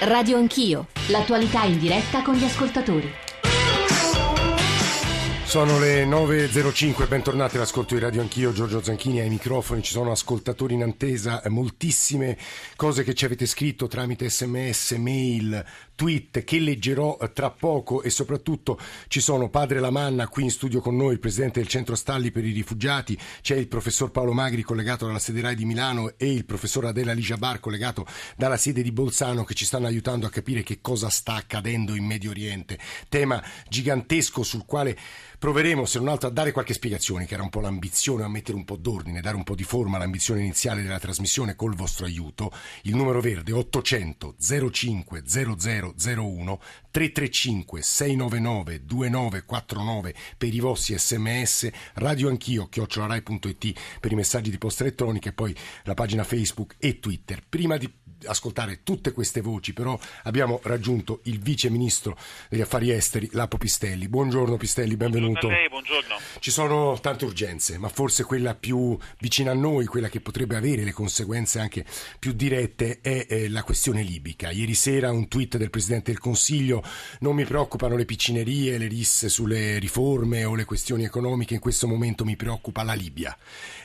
Radio 0.00 0.36
Anch'io, 0.36 0.86
l'attualità 1.08 1.64
in 1.64 1.76
diretta 1.76 2.22
con 2.22 2.34
gli 2.34 2.44
ascoltatori. 2.44 3.27
Sono 5.48 5.78
le 5.78 6.04
9.05, 6.04 7.08
bentornati 7.08 7.56
all'ascolto 7.56 7.94
di 7.94 8.00
Radio 8.00 8.20
Anch'io, 8.20 8.52
Giorgio 8.52 8.82
Zanchini 8.82 9.20
ai 9.20 9.30
microfoni, 9.30 9.82
ci 9.82 9.92
sono 9.92 10.10
ascoltatori 10.10 10.74
in 10.74 10.82
attesa, 10.82 11.42
moltissime 11.46 12.36
cose 12.76 13.02
che 13.02 13.14
ci 13.14 13.24
avete 13.24 13.46
scritto 13.46 13.86
tramite 13.86 14.28
sms, 14.28 14.90
mail, 14.98 15.64
tweet 15.94 16.44
che 16.44 16.60
leggerò 16.60 17.16
eh, 17.20 17.32
tra 17.32 17.50
poco 17.50 18.02
e 18.02 18.10
soprattutto 18.10 18.78
ci 19.08 19.20
sono 19.20 19.48
Padre 19.48 19.80
Lamanna 19.80 20.28
qui 20.28 20.44
in 20.44 20.50
studio 20.50 20.80
con 20.80 20.94
noi, 20.94 21.14
il 21.14 21.18
presidente 21.18 21.60
del 21.60 21.68
Centro 21.68 21.96
Stalli 21.96 22.30
per 22.30 22.44
i 22.44 22.52
rifugiati, 22.52 23.18
c'è 23.40 23.56
il 23.56 23.66
professor 23.68 24.10
Paolo 24.10 24.32
Magri 24.32 24.62
collegato 24.62 25.06
dalla 25.06 25.18
sede 25.18 25.40
RAI 25.40 25.56
di 25.56 25.64
Milano 25.64 26.12
e 26.18 26.30
il 26.30 26.44
professor 26.44 26.84
Adela 26.84 27.12
Ligia 27.12 27.38
Bar 27.38 27.58
collegato 27.58 28.06
dalla 28.36 28.58
sede 28.58 28.82
di 28.82 28.92
Bolzano 28.92 29.44
che 29.44 29.54
ci 29.54 29.64
stanno 29.64 29.86
aiutando 29.86 30.26
a 30.26 30.30
capire 30.30 30.62
che 30.62 30.80
cosa 30.82 31.08
sta 31.08 31.34
accadendo 31.34 31.94
in 31.94 32.04
Medio 32.04 32.30
Oriente. 32.30 32.78
Tema 33.08 33.42
gigantesco 33.66 34.42
sul 34.42 34.66
quale 34.66 34.96
proveremo 35.38 35.84
se 35.84 35.98
non 35.98 36.08
altro 36.08 36.28
a 36.28 36.32
dare 36.32 36.50
qualche 36.50 36.74
spiegazione 36.74 37.24
che 37.24 37.34
era 37.34 37.42
un 37.42 37.48
po' 37.48 37.60
l'ambizione, 37.60 38.24
a 38.24 38.28
mettere 38.28 38.56
un 38.56 38.64
po' 38.64 38.76
d'ordine, 38.76 39.20
dare 39.20 39.36
un 39.36 39.44
po' 39.44 39.54
di 39.54 39.62
forma 39.62 39.96
all'ambizione 39.96 40.40
iniziale 40.40 40.82
della 40.82 40.98
trasmissione 40.98 41.54
col 41.54 41.74
vostro 41.74 42.06
aiuto. 42.06 42.50
Il 42.82 42.96
numero 42.96 43.20
verde 43.20 43.52
800 43.52 44.34
05 44.38 45.22
0001 45.24 46.60
335 46.90 47.82
699 47.82 48.84
2949 48.84 50.14
per 50.36 50.52
i 50.52 50.60
vostri 50.60 50.98
sms, 50.98 51.70
radio 51.94 52.28
anch'io, 52.28 52.68
chiocciolarai.it 52.68 53.80
per 54.00 54.12
i 54.12 54.16
messaggi 54.16 54.50
di 54.50 54.58
posta 54.58 54.82
elettronica 54.82 55.28
e 55.28 55.32
poi 55.32 55.54
la 55.84 55.94
pagina 55.94 56.24
Facebook 56.24 56.74
e 56.78 56.98
Twitter. 56.98 57.42
Prima 57.48 57.76
di 57.76 57.90
ascoltare 58.26 58.80
tutte 58.82 59.12
queste 59.12 59.40
voci, 59.40 59.72
però 59.72 59.98
abbiamo 60.24 60.60
raggiunto 60.64 61.20
il 61.24 61.38
vice 61.38 61.70
ministro 61.70 62.16
degli 62.48 62.60
affari 62.60 62.90
esteri, 62.90 63.28
Lapo 63.32 63.58
Pistelli. 63.58 64.08
Buongiorno 64.08 64.56
Pistelli, 64.56 64.96
benvenuto. 64.96 65.46
Buongiorno 65.46 65.56
a 65.56 65.60
lei, 65.60 65.68
buongiorno. 65.68 66.16
Ci 66.40 66.50
sono 66.50 66.98
tante 67.00 67.24
urgenze, 67.24 67.78
ma 67.78 67.88
forse 67.88 68.24
quella 68.24 68.54
più 68.54 68.96
vicina 69.20 69.52
a 69.52 69.54
noi, 69.54 69.86
quella 69.86 70.08
che 70.08 70.20
potrebbe 70.20 70.56
avere 70.56 70.84
le 70.84 70.92
conseguenze 70.92 71.60
anche 71.60 71.84
più 72.18 72.32
dirette, 72.32 72.98
è 73.00 73.26
eh, 73.28 73.48
la 73.48 73.62
questione 73.62 74.02
libica. 74.02 74.50
Ieri 74.50 74.74
sera 74.74 75.10
un 75.10 75.28
tweet 75.28 75.56
del 75.56 75.70
Presidente 75.70 76.10
del 76.10 76.20
Consiglio, 76.20 76.82
non 77.20 77.34
mi 77.34 77.44
preoccupano 77.44 77.96
le 77.96 78.04
piccinerie, 78.04 78.78
le 78.78 78.88
risse 78.88 79.28
sulle 79.28 79.78
riforme 79.78 80.44
o 80.44 80.54
le 80.54 80.64
questioni 80.64 81.04
economiche, 81.04 81.54
in 81.54 81.60
questo 81.60 81.86
momento 81.86 82.24
mi 82.24 82.36
preoccupa 82.36 82.82
la 82.82 82.94
Libia. 82.94 83.36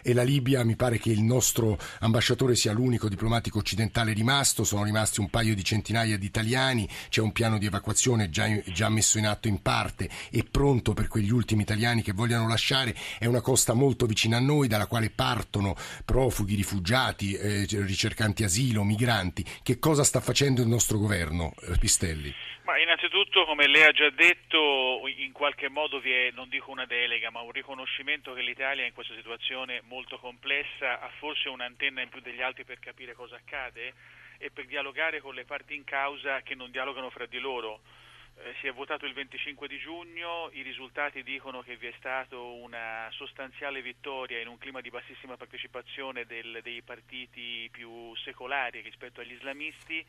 E 0.02 0.14
la 0.14 0.24
Libia 0.24 0.64
mi 0.64 0.76
pare 0.76 0.98
che 0.98 1.10
il 1.10 1.22
nostro 1.22 1.78
ambasciatore 2.00 2.56
sia 2.56 2.74
l'unico 2.74 3.08
diplomatico 3.08 3.60
occidentale 3.60 4.12
rimasto 4.12 4.23
rimasto, 4.24 4.64
sono 4.64 4.86
rimasti 4.86 5.20
un 5.20 5.30
paio 5.30 5.54
di 5.54 5.64
centinaia 5.66 6.18
di 6.18 6.26
italiani, 6.26 6.88
c'è 7.10 7.20
un 7.20 7.34
piano 7.34 7.58
di 7.58 7.66
evacuazione 7.66 8.30
già, 8.30 8.48
già 8.68 8.88
messo 8.88 9.18
in 9.18 9.28
atto 9.28 9.50
in 9.50 9.62
parte 9.62 10.10
e 10.32 10.46
pronto 10.50 10.94
per 10.94 11.10
quegli 11.10 11.30
ultimi 11.30 11.64
italiani 11.64 12.02
che 12.02 12.14
vogliono 12.14 12.48
lasciare, 12.48 12.96
è 13.20 13.26
una 13.26 13.42
costa 13.42 13.74
molto 13.74 14.06
vicina 14.06 14.38
a 14.38 14.40
noi 14.40 14.70
dalla 14.70 14.88
quale 14.88 15.10
partono 15.10 15.76
profughi, 16.06 16.56
rifugiati, 16.56 17.34
eh, 17.34 17.66
ricercanti 17.70 18.46
asilo, 18.46 18.84
migranti. 18.84 19.44
Che 19.62 19.78
cosa 19.78 20.06
sta 20.06 20.22
facendo 20.22 20.62
il 20.62 20.68
nostro 20.70 20.98
governo, 20.98 21.54
eh, 21.68 21.78
Pistelli? 21.78 22.34
Ma 22.64 22.80
innanzitutto, 22.80 23.44
come 23.44 23.68
lei 23.68 23.84
ha 23.84 23.92
già 23.92 24.10
detto, 24.10 25.02
in 25.18 25.34
qualche 25.34 25.68
modo 25.68 26.00
vi 26.00 26.12
è, 26.12 26.32
non 26.34 26.48
dico 26.48 26.72
una 26.72 26.86
delega, 26.86 27.30
ma 27.30 27.42
un 27.42 27.52
riconoscimento 27.52 28.34
che 28.34 28.42
l'Italia 28.42 28.86
in 28.86 28.94
questa 28.94 29.14
situazione 29.16 29.82
molto 29.90 30.18
complessa 30.18 31.02
ha 31.02 31.10
forse 31.20 31.50
un'antenna 31.50 32.02
in 32.02 32.08
più 32.08 32.22
degli 32.22 32.42
altri 32.42 32.64
per 32.64 32.80
capire 32.80 33.16
cosa 33.16 33.36
accade 33.36 33.94
e 34.44 34.52
per 34.52 34.66
dialogare 34.66 35.22
con 35.22 35.34
le 35.34 35.46
parti 35.46 35.74
in 35.74 35.86
causa 35.86 36.42
che 36.42 36.54
non 36.54 36.70
dialogano 36.70 37.10
fra 37.10 37.26
di 37.26 37.40
loro. 37.40 37.80
Eh, 38.36 38.54
si 38.60 38.68
è 38.68 38.74
votato 38.74 39.06
il 39.06 39.14
25 39.14 39.70
di 39.70 39.80
giugno, 39.80 40.50
i 40.52 40.64
risultati 40.64 41.24
dicono 41.24 41.62
che 41.62 41.78
vi 41.78 41.88
è 41.88 41.94
stata 41.98 42.38
una 42.38 43.08
sostanziale 43.12 43.82
vittoria 43.82 44.42
in 44.42 44.48
un 44.48 44.58
clima 44.58 44.82
di 44.82 44.90
bassissima 44.90 45.38
partecipazione 45.38 46.26
del, 46.26 46.60
dei 46.62 46.82
partiti 46.82 47.70
più 47.72 48.14
secolari 48.16 48.82
rispetto 48.82 49.22
agli 49.22 49.32
islamisti 49.32 50.06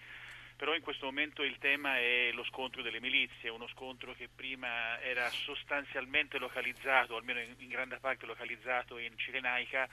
però 0.57 0.75
in 0.75 0.83
questo 0.83 1.07
momento 1.07 1.43
il 1.43 1.59
tema 1.59 1.99
è 1.99 2.31
lo 2.33 2.45
scontro 2.45 2.81
delle 2.81 3.01
milizie, 3.01 3.51
uno 3.51 3.67
scontro 3.67 4.15
che 4.15 4.29
prima 4.33 5.01
era 5.01 5.29
sostanzialmente 5.29 6.39
localizzato, 6.39 7.17
almeno 7.17 7.41
in, 7.41 7.55
in 7.59 7.69
grande 7.69 7.99
parte 7.99 8.25
localizzato 8.25 8.97
in 8.99 9.17
Cirenaica 9.17 9.89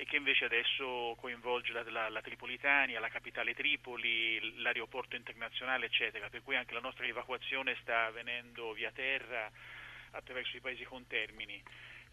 e 0.00 0.06
che 0.06 0.16
invece 0.16 0.46
adesso 0.46 1.14
coinvolge 1.20 1.74
la, 1.74 1.82
la, 1.90 2.08
la, 2.08 2.22
Tripolitania, 2.22 3.00
la 3.00 3.10
capitale 3.10 3.52
Tripoli, 3.52 4.62
l'aeroporto 4.62 5.14
internazionale, 5.14 5.84
eccetera, 5.84 6.30
per 6.30 6.42
cui 6.42 6.56
anche 6.56 6.72
la 6.72 6.80
nostra 6.80 7.04
evacuazione 7.04 7.76
sta 7.82 8.06
avvenendo 8.06 8.72
via 8.72 8.90
terra 8.92 9.50
attraverso 10.12 10.56
i 10.56 10.60
paesi 10.60 10.84
contermini. 10.84 11.62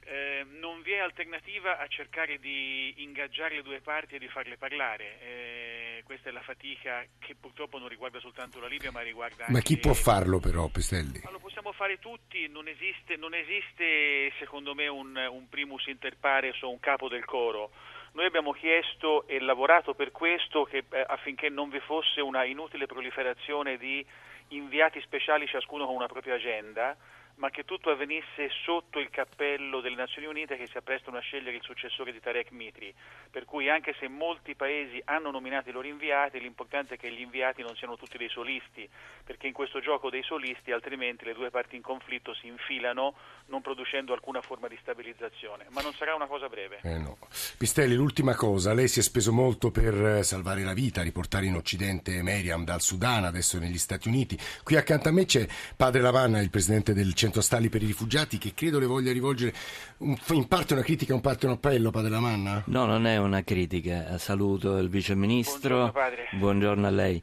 Eh, 0.10 0.46
non 0.62 0.82
vi 0.84 0.94
è 0.94 1.00
alternativa 1.00 1.80
a 1.80 1.88
cercare 1.88 2.40
di 2.40 2.94
ingaggiare 3.00 3.56
le 3.56 3.62
due 3.62 3.82
parti 3.82 4.16
e 4.16 4.20
di 4.20 4.30
farle 4.30 4.56
parlare. 4.56 5.20
Eh, 5.20 6.02
questa 6.06 6.30
è 6.30 6.32
la 6.32 6.40
fatica 6.40 7.04
che 7.20 7.36
purtroppo 7.36 7.78
non 7.78 7.90
riguarda 7.90 8.18
soltanto 8.22 8.62
la 8.62 8.68
Libia, 8.68 8.90
ma 8.90 9.02
riguarda 9.02 9.42
anche... 9.42 9.52
Ma 9.52 9.60
chi 9.60 9.78
può 9.78 9.94
farlo 9.94 10.40
però, 10.40 10.70
Pestelli? 10.70 11.20
Ma 11.26 11.32
lo 11.32 11.40
possiamo 11.40 11.74
fare 11.74 12.00
tutti, 12.00 12.48
non 12.48 12.70
esiste, 12.70 13.18
non 13.18 13.34
esiste 13.34 14.32
secondo 14.40 14.74
me 14.74 14.88
un, 14.88 15.14
un 15.30 15.50
primus 15.50 15.86
inter 15.88 16.16
pares 16.16 16.62
o 16.62 16.70
un 16.70 16.80
capo 16.80 17.10
del 17.10 17.26
coro. 17.26 17.72
Noi 18.14 18.26
abbiamo 18.26 18.54
chiesto 18.54 19.28
e 19.28 19.42
lavorato 19.42 19.94
per 19.94 20.12
questo 20.12 20.64
che, 20.64 20.86
eh, 20.90 21.04
affinché 21.06 21.50
non 21.50 21.70
vi 21.70 21.82
fosse 21.82 22.22
una 22.22 22.46
inutile 22.46 22.86
proliferazione 22.86 23.76
di 23.76 24.06
inviati 24.50 25.02
speciali 25.02 25.48
ciascuno 25.48 25.86
con 25.86 25.96
una 25.96 26.08
propria 26.08 26.36
agenda 26.36 26.96
ma 27.38 27.50
che 27.50 27.66
tutto 27.66 27.90
avvenisse 27.92 28.50
sotto 28.64 29.00
il 29.00 29.10
cappello 29.10 29.80
delle 29.80 29.96
Nazioni 29.96 30.28
Unite 30.28 30.58
che 30.58 30.68
si 30.68 30.78
apprestano 30.78 31.18
a 31.18 31.22
scegliere 31.22 31.56
il 31.56 31.62
successore 31.62 32.12
di 32.12 32.20
Tarek 32.20 32.52
Mitri. 32.52 32.94
Per 33.30 33.46
cui 33.46 33.70
anche 33.70 33.96
se 34.00 34.08
molti 34.08 34.56
paesi 34.56 35.00
hanno 35.06 35.30
nominato 35.30 35.70
i 35.70 35.72
loro 35.72 35.88
inviati, 35.88 36.40
l'importante 36.40 36.96
è 36.96 36.98
che 36.98 37.12
gli 37.12 37.22
inviati 37.22 37.62
non 37.62 37.76
siano 37.76 37.96
tutti 37.96 38.18
dei 38.18 38.30
solisti, 38.30 38.90
perché 39.24 39.48
in 39.48 39.54
questo 39.54 39.80
gioco 39.80 40.10
dei 40.10 40.24
solisti 40.24 40.72
altrimenti 40.72 41.26
le 41.26 41.34
due 41.34 41.52
parti 41.52 41.76
in 41.76 41.84
conflitto 41.84 42.34
si 42.34 42.48
infilano 42.48 43.14
non 43.48 43.62
producendo 43.62 44.14
alcuna 44.14 44.42
forma 44.42 44.68
di 44.68 44.78
stabilizzazione. 44.82 45.68
Ma 45.70 45.82
non 45.82 45.94
sarà 45.94 46.16
una 46.16 46.28
cosa 46.28 46.50
breve. 46.50 46.80
Eh 46.82 46.98
no. 46.98 47.18
Pistelli, 47.58 47.96
l'ultima 47.96 48.36
cosa, 48.36 48.74
lei 48.74 48.88
si 48.88 49.00
è 49.00 49.04
speso 49.04 49.32
molto 49.32 49.70
per 49.70 49.94
eh, 49.94 50.24
salvare 50.24 50.64
la 50.64 50.74
vita, 50.74 51.04
riportare 51.04 51.46
in 51.46 51.56
Occidente 51.56 52.24
Meriam 52.24 52.64
dal 52.64 52.82
Sudan, 52.82 53.26
adesso 53.26 53.60
negli 53.60 53.78
Stati 53.78 54.08
Uniti. 54.08 54.38
Qui 54.64 54.76
accanto 54.76 55.10
a 55.10 55.12
me 55.12 55.26
c'è 55.26 55.46
Padre 55.76 56.02
Lavanna, 56.02 56.42
il 56.42 56.50
presidente 56.50 56.94
del 56.94 57.14
Centro 57.14 57.27
centro 57.28 57.42
stalli 57.42 57.68
per 57.70 57.84
i 57.84 57.86
rifugiati 57.86 58.38
che 58.38 58.54
credo 58.54 58.80
le 58.80 58.86
voglia 58.86 59.12
rivolgere 59.12 59.54
in 60.00 60.48
parte 60.48 60.74
una 60.74 60.82
critica, 60.82 61.14
in 61.14 61.22
parte 61.22 61.46
un 61.46 61.54
appello, 61.54 61.92
Padre 61.92 62.10
Lamanna? 62.10 62.64
No, 62.68 62.86
non 62.86 63.06
è 63.06 63.18
una 63.18 63.44
critica. 63.44 64.18
Saluto 64.18 64.78
il 64.78 64.90
Vice 64.90 65.14
Ministro. 65.14 65.92
Buongiorno, 65.92 66.40
Buongiorno 66.40 66.88
a 66.88 66.90
lei. 66.90 67.22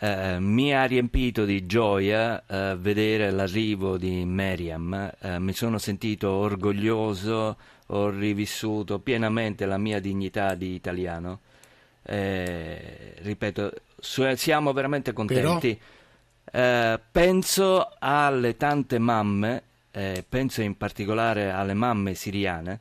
Eh, 0.00 0.36
mi 0.38 0.74
ha 0.74 0.84
riempito 0.84 1.46
di 1.46 1.64
gioia 1.64 2.44
eh, 2.46 2.76
vedere 2.78 3.30
l'arrivo 3.30 3.96
di 3.96 4.22
Miriam, 4.26 5.12
eh, 5.18 5.38
mi 5.40 5.54
sono 5.54 5.78
sentito 5.78 6.30
orgoglioso, 6.30 7.56
ho 7.86 8.10
rivissuto 8.10 8.98
pienamente 8.98 9.64
la 9.64 9.78
mia 9.78 9.98
dignità 9.98 10.54
di 10.54 10.74
italiano. 10.74 11.40
Eh, 12.02 13.14
ripeto, 13.22 13.72
siamo 13.98 14.72
veramente 14.72 15.14
contenti. 15.14 15.74
Però 15.74 15.96
eh, 16.50 17.00
penso 17.10 17.88
alle 17.98 18.56
tante 18.56 18.98
mamme, 18.98 19.62
eh, 19.90 20.24
penso 20.28 20.62
in 20.62 20.76
particolare 20.76 21.50
alle 21.50 21.74
mamme 21.74 22.14
siriane, 22.14 22.80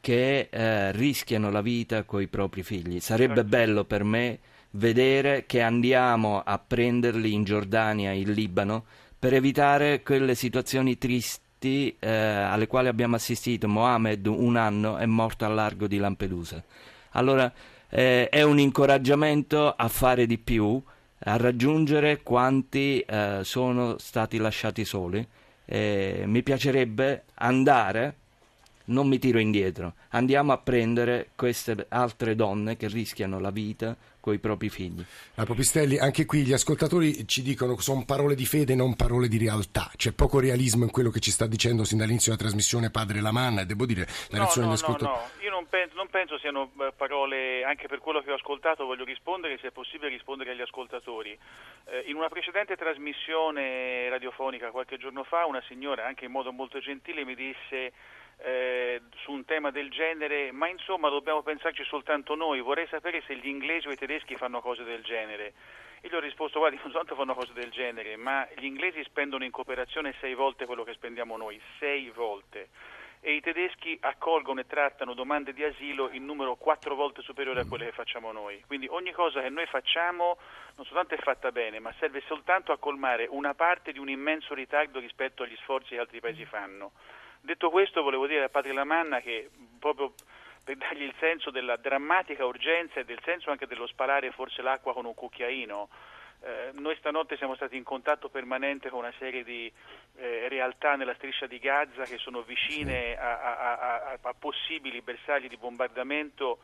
che 0.00 0.48
eh, 0.50 0.90
rischiano 0.92 1.50
la 1.50 1.60
vita 1.60 2.02
con 2.02 2.20
i 2.20 2.26
propri 2.26 2.62
figli. 2.62 2.98
Sarebbe 3.00 3.36
certo. 3.36 3.48
bello 3.48 3.84
per 3.84 4.02
me 4.04 4.38
vedere 4.72 5.44
che 5.46 5.60
andiamo 5.60 6.42
a 6.44 6.58
prenderli 6.58 7.32
in 7.32 7.44
Giordania, 7.44 8.10
in 8.10 8.32
Libano, 8.32 8.84
per 9.18 9.34
evitare 9.34 10.02
quelle 10.02 10.34
situazioni 10.34 10.98
tristi 10.98 11.96
eh, 12.00 12.10
alle 12.10 12.66
quali 12.66 12.88
abbiamo 12.88 13.14
assistito. 13.14 13.68
Mohamed 13.68 14.26
un 14.26 14.56
anno 14.56 14.96
è 14.96 15.06
morto 15.06 15.44
al 15.44 15.54
largo 15.54 15.86
di 15.86 15.98
Lampedusa. 15.98 16.62
Allora 17.10 17.52
eh, 17.88 18.28
è 18.28 18.42
un 18.42 18.58
incoraggiamento 18.58 19.72
a 19.72 19.86
fare 19.86 20.26
di 20.26 20.38
più 20.38 20.82
a 21.24 21.36
raggiungere 21.36 22.22
quanti 22.22 23.00
eh, 23.00 23.40
sono 23.42 23.96
stati 23.98 24.38
lasciati 24.38 24.84
soli. 24.84 25.26
Eh, 25.64 26.24
mi 26.26 26.42
piacerebbe 26.42 27.24
andare, 27.34 28.14
non 28.86 29.06
mi 29.06 29.18
tiro 29.18 29.38
indietro, 29.38 29.94
andiamo 30.10 30.52
a 30.52 30.58
prendere 30.58 31.28
queste 31.36 31.86
altre 31.88 32.34
donne 32.34 32.76
che 32.76 32.88
rischiano 32.88 33.38
la 33.38 33.50
vita 33.50 33.96
con 34.22 34.32
i 34.32 34.38
propri 34.38 34.70
figli. 34.70 35.04
A 35.34 35.44
Popistelli, 35.44 35.98
anche 35.98 36.26
qui 36.26 36.44
gli 36.44 36.52
ascoltatori 36.52 37.26
ci 37.26 37.42
dicono 37.42 37.74
che 37.74 37.82
sono 37.82 38.04
parole 38.04 38.36
di 38.36 38.46
fede, 38.46 38.76
non 38.76 38.94
parole 38.94 39.26
di 39.26 39.36
realtà. 39.36 39.90
C'è 39.96 40.12
poco 40.12 40.38
realismo 40.38 40.84
in 40.84 40.92
quello 40.92 41.10
che 41.10 41.18
ci 41.18 41.32
sta 41.32 41.48
dicendo 41.48 41.82
sin 41.82 41.98
dall'inizio 41.98 42.30
della 42.30 42.44
trasmissione 42.44 42.90
Padre 42.90 43.20
Lamanna 43.20 43.62
e 43.62 43.66
devo 43.66 43.84
dire 43.84 44.06
la 44.30 44.38
no, 44.38 44.44
reazione 44.44 44.68
no, 44.68 44.72
degli 44.72 44.82
ascoltatori. 44.82 45.10
No, 45.10 45.26
no, 45.26 45.42
io 45.42 45.50
non 45.50 45.66
penso, 45.68 45.96
non 45.96 46.08
penso 46.08 46.38
siano 46.38 46.70
eh, 46.78 46.92
parole, 46.96 47.64
anche 47.64 47.88
per 47.88 47.98
quello 47.98 48.22
che 48.22 48.30
ho 48.30 48.36
ascoltato 48.36 48.86
voglio 48.86 49.04
rispondere, 49.04 49.58
se 49.58 49.68
è 49.68 49.70
possibile 49.72 50.08
rispondere 50.08 50.52
agli 50.52 50.62
ascoltatori. 50.62 51.36
Eh, 51.86 52.04
in 52.06 52.14
una 52.14 52.28
precedente 52.28 52.76
trasmissione 52.76 54.08
radiofonica 54.08 54.70
qualche 54.70 54.98
giorno 54.98 55.24
fa 55.24 55.46
una 55.46 55.62
signora, 55.66 56.06
anche 56.06 56.26
in 56.26 56.30
modo 56.30 56.52
molto 56.52 56.78
gentile, 56.78 57.24
mi 57.24 57.34
disse 57.34 57.92
eh, 58.38 58.81
su 59.22 59.32
un 59.32 59.44
tema 59.44 59.70
del 59.70 59.90
genere, 59.90 60.52
ma 60.52 60.68
insomma 60.68 61.08
dobbiamo 61.08 61.42
pensarci 61.42 61.84
soltanto 61.84 62.34
noi, 62.34 62.60
vorrei 62.60 62.86
sapere 62.88 63.22
se 63.26 63.36
gli 63.36 63.46
inglesi 63.46 63.88
o 63.88 63.92
i 63.92 63.96
tedeschi 63.96 64.36
fanno 64.36 64.60
cose 64.60 64.84
del 64.84 65.02
genere. 65.02 65.52
Io 66.02 66.10
gli 66.10 66.14
ho 66.14 66.20
risposto, 66.20 66.58
guardi, 66.58 66.76
non 66.76 66.90
soltanto 66.90 67.14
fanno 67.14 67.34
cose 67.34 67.52
del 67.52 67.70
genere, 67.70 68.16
ma 68.16 68.46
gli 68.56 68.64
inglesi 68.64 69.02
spendono 69.04 69.44
in 69.44 69.52
cooperazione 69.52 70.14
sei 70.20 70.34
volte 70.34 70.66
quello 70.66 70.82
che 70.82 70.94
spendiamo 70.94 71.36
noi, 71.36 71.60
sei 71.78 72.10
volte. 72.10 72.68
E 73.20 73.34
i 73.34 73.40
tedeschi 73.40 73.96
accolgono 74.00 74.58
e 74.58 74.66
trattano 74.66 75.14
domande 75.14 75.52
di 75.52 75.62
asilo 75.62 76.10
in 76.10 76.24
numero 76.24 76.56
quattro 76.56 76.96
volte 76.96 77.22
superiore 77.22 77.60
a 77.60 77.66
quelle 77.66 77.84
che 77.84 77.92
facciamo 77.92 78.32
noi. 78.32 78.60
Quindi 78.66 78.88
ogni 78.90 79.12
cosa 79.12 79.40
che 79.40 79.48
noi 79.48 79.66
facciamo 79.66 80.38
non 80.74 80.84
soltanto 80.86 81.14
è 81.14 81.18
fatta 81.18 81.52
bene, 81.52 81.78
ma 81.78 81.94
serve 82.00 82.20
soltanto 82.26 82.72
a 82.72 82.78
colmare 82.78 83.28
una 83.30 83.54
parte 83.54 83.92
di 83.92 84.00
un 84.00 84.08
immenso 84.08 84.54
ritardo 84.54 84.98
rispetto 84.98 85.44
agli 85.44 85.56
sforzi 85.58 85.90
che 85.90 86.00
altri 86.00 86.18
paesi 86.18 86.44
fanno. 86.44 86.90
Detto 87.44 87.70
questo 87.70 88.04
volevo 88.04 88.28
dire 88.28 88.44
a 88.44 88.48
Padre 88.48 88.72
Lamanna 88.72 89.20
che 89.20 89.50
proprio 89.80 90.14
per 90.62 90.76
dargli 90.76 91.02
il 91.02 91.14
senso 91.18 91.50
della 91.50 91.74
drammatica 91.74 92.46
urgenza 92.46 93.00
e 93.00 93.04
del 93.04 93.18
senso 93.24 93.50
anche 93.50 93.66
dello 93.66 93.88
spalare 93.88 94.30
forse 94.30 94.62
l'acqua 94.62 94.92
con 94.92 95.06
un 95.06 95.14
cucchiaino, 95.14 95.88
eh, 96.42 96.70
noi 96.74 96.94
stanotte 96.96 97.36
siamo 97.36 97.56
stati 97.56 97.76
in 97.76 97.82
contatto 97.82 98.28
permanente 98.28 98.90
con 98.90 99.00
una 99.00 99.12
serie 99.18 99.42
di 99.42 99.70
eh, 100.18 100.46
realtà 100.48 100.94
nella 100.94 101.14
striscia 101.14 101.48
di 101.48 101.58
Gaza 101.58 102.04
che 102.04 102.16
sono 102.18 102.42
vicine 102.42 103.18
a, 103.18 103.40
a, 103.40 103.78
a, 103.78 104.18
a 104.22 104.34
possibili 104.38 105.02
bersagli 105.02 105.48
di 105.48 105.56
bombardamento 105.56 106.60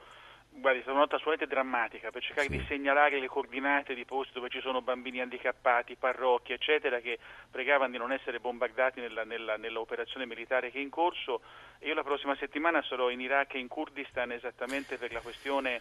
Guardi, 0.60 0.81
è 0.81 0.82
stata 0.82 0.96
una 0.96 1.05
nota 1.06 1.16
assolutamente 1.16 1.55
drammatica 1.55 2.10
per 2.10 2.22
cercare 2.22 2.49
sì. 2.49 2.58
di 2.58 2.64
segnalare 2.66 3.20
le 3.20 3.28
coordinate 3.28 3.94
di 3.94 4.05
posti 4.05 4.32
dove 4.34 4.49
ci 4.49 4.60
sono 4.60 4.82
bambini 4.82 5.20
handicappati, 5.20 5.94
parrocchie, 5.94 6.56
eccetera, 6.56 6.99
che 6.99 7.19
pregavano 7.50 7.93
di 7.93 7.99
non 7.99 8.10
essere 8.10 8.40
bombardati 8.40 9.00
nella, 9.00 9.22
nella, 9.25 9.56
nell'operazione 9.56 10.26
militare 10.26 10.70
che 10.70 10.78
è 10.78 10.82
in 10.82 10.90
corso. 10.90 11.43
Io 11.81 11.94
la 11.94 12.02
prossima 12.02 12.34
settimana 12.34 12.82
sarò 12.82 13.08
in 13.08 13.20
Iraq 13.20 13.55
e 13.55 13.58
in 13.58 13.69
Kurdistan 13.69 14.32
esattamente 14.32 14.96
per 14.96 15.12
la 15.12 15.20
questione 15.20 15.81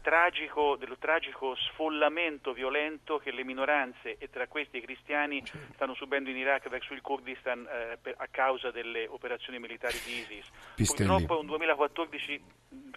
tragico, 0.00 0.76
dello 0.76 0.96
tragico 0.98 1.54
sfollamento 1.56 2.52
violento 2.52 3.18
che 3.18 3.30
le 3.30 3.44
minoranze 3.44 4.16
e 4.18 4.30
tra 4.30 4.46
questi 4.46 4.78
i 4.78 4.80
cristiani 4.80 5.44
certo. 5.44 5.74
stanno 5.74 5.94
subendo 5.94 6.30
in 6.30 6.36
Iraq 6.36 6.68
verso 6.68 6.94
il 6.94 7.00
Kurdistan 7.00 7.66
eh, 7.66 7.98
per, 8.00 8.14
a 8.16 8.26
causa 8.30 8.70
delle 8.70 9.06
operazioni 9.06 9.58
militari 9.58 9.98
di 10.04 10.20
ISIS. 10.20 10.50
Pistelli. 10.74 11.08
Purtroppo 11.08 11.36
è 11.36 11.40
un 11.40 11.46
2014 11.46 12.42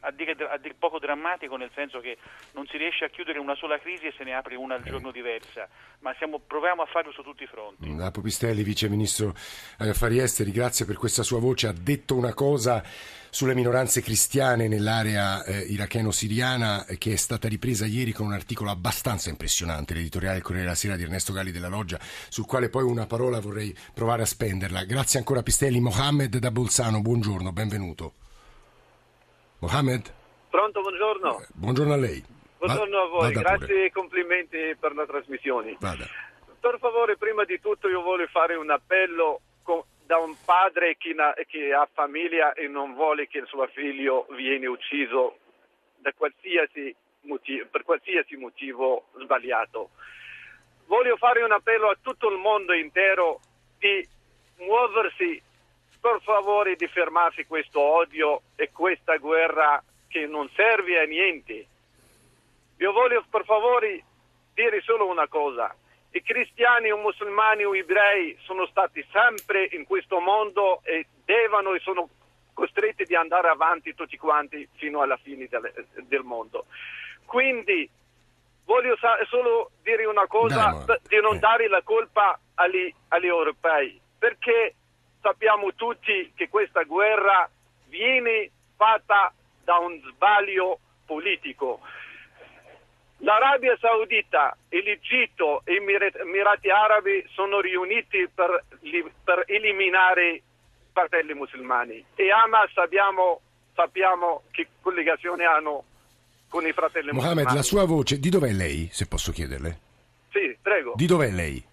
a 0.02 0.12
dire, 0.12 0.36
a 0.50 0.58
dir 0.58 0.76
poco 0.78 1.00
drammatico 1.00 1.56
nel 1.56 1.72
senso 1.74 2.00
che 2.00 2.18
non 2.54 2.66
si 2.68 2.78
riesce 2.78 3.06
a 3.06 3.10
chiudere 3.10 3.40
una 3.40 3.56
sola 3.56 3.80
crisi 3.80 4.06
e 4.06 4.14
se 4.16 4.24
ne 4.24 4.34
apre 4.34 4.56
una 4.56 4.76
al 4.76 4.86
eh. 4.86 4.90
giorno 4.90 5.12
diversa, 5.12 5.68
ma 6.00 6.14
siamo, 6.18 6.40
proviamo 6.40 6.82
a 6.82 6.86
farlo 6.86 7.12
su 7.12 7.22
tutti 7.22 7.44
i 7.44 7.48
fronti. 7.48 7.96
Lapo 7.96 8.22
Pistelli, 8.22 8.64
Vice 8.64 8.90
Ministro 8.90 9.34
agli 9.78 9.90
Affari 9.90 10.20
Esteri, 10.20 10.52
grazie 10.52 10.86
per 10.86 10.96
questa 10.96 11.24
sua 11.24 11.40
voce, 11.40 11.68
ha 11.68 11.74
detto 11.74 12.16
una 12.16 12.34
cosa 12.34 12.84
sulle 13.30 13.54
minoranze 13.54 14.02
cristiane 14.02 14.68
nell'area 14.68 15.44
eh, 15.44 15.60
iracheno-siriana 15.60 16.86
che 16.98 17.14
è 17.14 17.16
stata 17.16 17.48
ripresa 17.48 17.86
ieri 17.86 18.12
con 18.12 18.26
un 18.28 18.34
articolo 18.34 18.70
abbastanza 18.70 19.30
impressionante, 19.30 19.94
l'editoriale 19.94 20.36
del 20.36 20.44
Corriere 20.44 20.66
della 20.66 20.78
Sera 20.78 20.96
di 20.96 21.04
Ernesto 21.04 21.34
Galli 21.34 21.52
della 21.52 21.68
Loggia, 21.68 22.00
sul 22.30 22.46
quale 22.46 22.70
poi 22.70 22.84
una 22.84 23.06
parola 23.06 23.40
vorrei 23.40 23.76
provare 23.94 24.24
a 24.24 24.26
spenderla. 24.26 24.84
Grazie 24.86 25.20
ancora 25.20 25.44
Pistelli. 25.44 25.80
Mohamed 25.80 26.38
da 26.38 26.52
Bolzano, 26.52 27.02
buongiorno, 27.02 27.52
benvenuto. 27.52 28.14
Mohamed? 29.60 30.14
Pronto, 30.50 30.82
buongiorno. 30.82 31.42
Eh, 31.42 31.48
buongiorno 31.54 31.94
a 31.94 31.98
lei. 31.98 32.24
Buongiorno 32.58 32.98
Va, 32.98 33.04
a 33.04 33.08
voi, 33.08 33.32
grazie 33.34 33.66
pure. 33.68 33.86
e 33.86 33.92
complimenti 33.92 34.58
per 34.80 34.94
la 34.94 35.06
trasmissione. 35.06 35.78
Vada. 35.80 36.06
Per 36.60 36.78
favore, 36.80 37.16
prima 37.16 37.46
di 37.46 37.60
tutto 37.62 37.88
io 37.88 38.02
voglio 38.02 38.28
fare 38.28 38.56
un 38.56 38.70
appello 38.70 39.42
da 40.10 40.18
un 40.18 40.36
padre 40.44 40.98
che, 40.98 41.14
che, 41.46 41.72
ha 41.72 41.88
famiglia 41.94 42.54
e 42.54 42.68
non 42.68 42.96
vuole 42.96 43.28
che 43.28 43.38
il 43.38 43.46
suo 43.46 43.68
figlio 43.68 44.26
viene 44.32 44.66
ucciso 44.66 45.38
qualsiasi 46.16 46.96
motivo, 47.26 47.68
per 47.70 47.84
qualsiasi 47.84 48.36
motivo 48.36 49.10
sbagliato. 49.22 49.92
Voglio 50.88 51.16
fare 51.18 51.44
un 51.44 51.52
appello 51.52 51.90
a 51.90 51.98
tutto 52.02 52.28
il 52.28 52.40
mondo 52.40 52.74
intero 52.74 53.40
di 53.78 54.04
muoversi 54.58 55.40
per 56.02 56.20
favore 56.24 56.76
di 56.76 56.88
fermarsi 56.88 57.46
questo 57.46 57.80
odio 57.80 58.42
e 58.56 58.72
questa 58.72 59.18
guerra 59.18 59.80
che 60.08 60.26
non 60.26 60.50
serve 60.56 61.00
a 61.00 61.04
niente. 61.04 61.68
Io 62.78 62.92
voglio 62.92 63.24
per 63.30 63.46
favore 63.46 64.04
dire 64.56 64.82
solo 64.82 65.06
una 65.06 65.28
cosa. 65.28 65.72
I 66.12 66.22
cristiani 66.24 66.92
o 66.92 66.98
musulmani 66.98 67.64
o 67.64 67.76
ebrei 67.76 68.36
sono 68.42 68.66
stati 68.68 69.06
sempre 69.12 69.70
in 69.72 69.86
questo 69.86 70.20
mondo 70.20 70.82
e 70.84 71.06
devono 71.24 71.74
e 71.74 71.80
sono 71.80 72.10
costretti 72.54 73.06
di 73.06 73.16
andare 73.16 73.48
avanti 73.48 73.94
tutti 73.94 74.18
quanti 74.18 74.68
fino 74.76 75.02
alla 75.02 75.18
fine 75.18 75.48
del, 75.48 75.72
del 76.08 76.24
mondo. 76.24 76.66
Quindi 77.26 77.90
voglio 78.66 78.98
solo 79.30 79.72
dire 79.84 80.06
una 80.06 80.28
cosa, 80.28 80.84
Dai, 80.86 80.98
di 81.08 81.20
non 81.22 81.36
eh. 81.36 81.40
dare 81.40 81.68
la 81.68 81.82
colpa 81.84 82.40
agli, 82.56 82.94
agli 83.10 83.26
europei, 83.26 84.00
perché 84.18 84.76
sappiamo 85.22 85.74
tutti 85.76 86.34
che 86.36 86.50
questa 86.50 86.84
guerra 86.84 87.50
viene 87.88 88.52
fatta 88.76 89.34
da 89.64 89.78
un 89.78 90.00
sbaglio 90.12 90.80
politico. 91.06 91.80
L'Arabia 93.20 93.78
Saudita, 93.80 94.56
l'Egitto 94.70 95.62
e 95.66 95.74
gli 95.74 96.20
Emirati 96.22 96.70
Arabi 96.70 97.26
sono 97.34 97.60
riuniti 97.60 98.30
per, 98.34 98.64
per 99.24 99.44
eliminare 99.48 100.30
i 100.30 100.42
fratelli 100.94 101.34
musulmani 101.34 102.04
e 102.16 102.32
Hamas 102.32 102.76
abbiamo, 102.78 103.42
sappiamo 103.76 104.44
che 104.52 104.68
collegazione 104.82 105.44
hanno 105.44 105.84
con 106.48 106.66
i 106.66 106.72
fratelli 106.72 107.12
Mohamed, 107.12 107.44
musulmani. 107.44 107.44
Mohamed, 107.44 107.56
la 107.56 107.62
sua 107.64 107.86
voce, 107.86 108.20
di 108.20 108.30
dov'è 108.30 108.52
lei, 108.52 108.90
se 108.92 109.06
posso 109.06 109.32
chiederle? 109.32 109.80
Sì, 110.32 110.58
prego. 110.62 110.94
Di 110.96 111.06
dov'è 111.06 111.30
lei? 111.30 111.64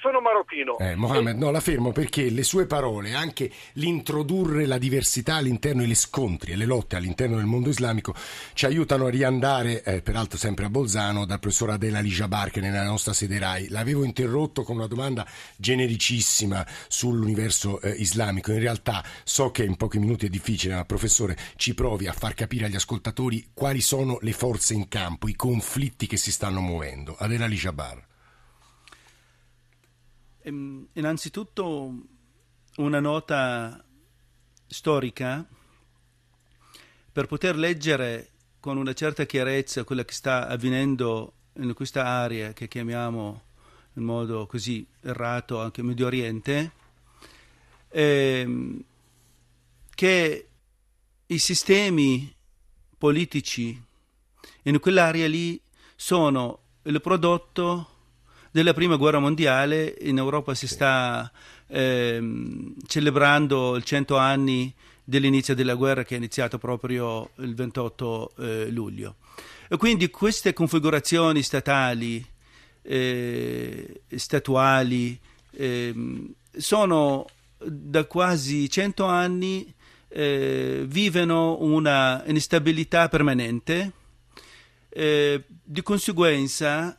Sono 0.00 0.20
marocchino. 0.20 0.78
Eh, 0.78 0.96
Mohamed, 0.96 1.36
no, 1.36 1.50
la 1.50 1.60
fermo 1.60 1.92
perché 1.92 2.28
le 2.30 2.42
sue 2.42 2.66
parole, 2.66 3.14
anche 3.14 3.50
l'introdurre 3.74 4.66
la 4.66 4.78
diversità 4.78 5.36
all'interno 5.36 5.82
e 5.82 5.86
le 5.86 5.94
scontri 5.94 6.52
e 6.52 6.56
le 6.56 6.64
lotte 6.64 6.96
all'interno 6.96 7.36
del 7.36 7.46
mondo 7.46 7.68
islamico, 7.68 8.14
ci 8.52 8.66
aiutano 8.66 9.06
a 9.06 9.10
riandare, 9.10 9.82
eh, 9.82 10.02
peraltro 10.02 10.38
sempre 10.38 10.64
a 10.64 10.70
Bolzano, 10.70 11.24
dal 11.24 11.38
professor 11.38 11.70
Adela 11.70 12.00
Lijabar 12.00 12.50
che 12.50 12.60
nella 12.60 12.84
nostra 12.84 13.12
sede 13.12 13.38
RAI. 13.38 13.68
L'avevo 13.68 14.04
interrotto 14.04 14.62
con 14.62 14.76
una 14.76 14.86
domanda 14.86 15.26
genericissima 15.56 16.66
sull'universo 16.88 17.80
eh, 17.80 17.90
islamico. 17.90 18.52
In 18.52 18.60
realtà 18.60 19.04
so 19.22 19.50
che 19.50 19.64
in 19.64 19.76
pochi 19.76 19.98
minuti 19.98 20.26
è 20.26 20.30
difficile, 20.30 20.74
ma 20.74 20.84
professore 20.84 21.36
ci 21.56 21.74
provi 21.74 22.06
a 22.06 22.12
far 22.12 22.34
capire 22.34 22.66
agli 22.66 22.76
ascoltatori 22.76 23.50
quali 23.54 23.80
sono 23.80 24.18
le 24.20 24.32
forze 24.32 24.74
in 24.74 24.88
campo, 24.88 25.28
i 25.28 25.36
conflitti 25.36 26.06
che 26.06 26.16
si 26.16 26.32
stanno 26.32 26.60
muovendo. 26.60 27.14
Adela 27.18 27.46
Lijabar. 27.46 28.14
Ehm, 30.46 30.86
innanzitutto 30.92 31.92
una 32.76 33.00
nota 33.00 33.84
storica 34.68 35.44
per 37.10 37.26
poter 37.26 37.56
leggere 37.56 38.30
con 38.60 38.76
una 38.76 38.92
certa 38.92 39.24
chiarezza 39.24 39.82
quello 39.82 40.04
che 40.04 40.12
sta 40.12 40.46
avvenendo 40.46 41.32
in 41.54 41.74
questa 41.74 42.06
area 42.06 42.52
che 42.52 42.68
chiamiamo 42.68 43.42
in 43.94 44.04
modo 44.04 44.46
così 44.46 44.86
errato 45.00 45.60
anche 45.60 45.82
Medio 45.82 46.06
Oriente, 46.06 46.72
ehm, 47.88 48.84
che 49.96 50.48
i 51.26 51.38
sistemi 51.38 52.32
politici 52.96 53.82
in 54.62 54.78
quell'area 54.78 55.26
lì 55.26 55.60
sono 55.96 56.60
il 56.82 57.00
prodotto 57.00 57.94
della 58.56 58.72
prima 58.72 58.96
guerra 58.96 59.18
mondiale 59.18 59.98
in 60.00 60.16
Europa 60.16 60.54
si 60.54 60.66
sta 60.66 61.30
eh, 61.66 62.72
celebrando 62.86 63.76
il 63.76 63.84
100 63.84 64.16
anni 64.16 64.74
dell'inizio 65.04 65.54
della 65.54 65.74
guerra 65.74 66.04
che 66.04 66.14
è 66.14 66.16
iniziato 66.16 66.56
proprio 66.56 67.32
il 67.40 67.54
28 67.54 68.32
eh, 68.38 68.70
luglio. 68.70 69.16
E 69.68 69.76
quindi 69.76 70.08
queste 70.08 70.54
configurazioni 70.54 71.42
statali, 71.42 72.24
eh, 72.80 74.00
statuali, 74.14 75.20
ehm, 75.50 76.32
sono 76.56 77.26
da 77.58 78.04
quasi 78.06 78.70
100 78.70 79.04
anni 79.04 79.70
eh, 80.08 80.82
vivono 80.86 81.58
una 81.60 82.22
instabilità 82.24 83.10
permanente 83.10 83.92
Eh, 84.98 85.44
di 85.62 85.82
conseguenza 85.82 86.96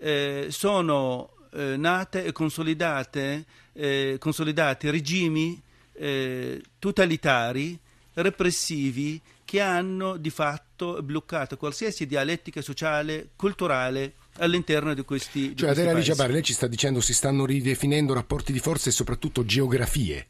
eh, 0.00 0.46
sono 0.50 1.34
eh, 1.52 1.76
nate 1.76 2.24
e 2.24 2.32
consolidate, 2.32 3.44
eh, 3.72 4.16
consolidati 4.18 4.90
regimi 4.90 5.60
eh, 5.92 6.62
totalitari, 6.78 7.78
repressivi, 8.14 9.20
che 9.44 9.60
hanno 9.60 10.16
di 10.16 10.30
fatto 10.30 11.02
bloccato 11.02 11.56
qualsiasi 11.56 12.06
dialettica 12.06 12.62
sociale, 12.62 13.30
culturale 13.36 14.14
all'interno 14.38 14.94
di 14.94 15.02
questi 15.02 15.56
Cioè, 15.56 15.72
di 15.72 15.80
Adela 15.80 15.92
questi 15.92 16.10
Ligiabar, 16.10 16.30
lei 16.30 16.42
ci 16.42 16.52
sta 16.52 16.66
dicendo 16.66 17.00
si 17.00 17.12
stanno 17.12 17.44
ridefinendo 17.44 18.14
rapporti 18.14 18.52
di 18.52 18.60
forza 18.60 18.88
e 18.88 18.92
soprattutto 18.92 19.44
geografie. 19.44 20.28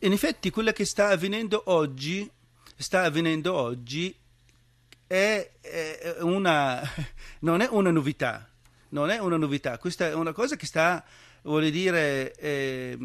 In 0.00 0.12
effetti 0.12 0.50
quello 0.50 0.72
che 0.72 0.84
sta 0.84 1.08
avvenendo 1.08 1.62
oggi, 1.66 2.28
sta 2.76 3.04
avvenendo 3.04 3.54
oggi 3.54 4.14
è, 5.06 5.52
è 5.60 6.16
una, 6.20 6.82
non 7.40 7.60
è 7.60 7.68
una 7.70 7.90
novità, 7.90 8.48
non 8.90 9.10
è 9.10 9.18
una 9.18 9.36
novità, 9.36 9.78
questa 9.78 10.08
è 10.08 10.14
una 10.14 10.32
cosa 10.32 10.56
che 10.56 10.66
sta 10.66 11.04
vuole 11.46 11.70
dire 11.70 12.34
eh, 12.34 12.98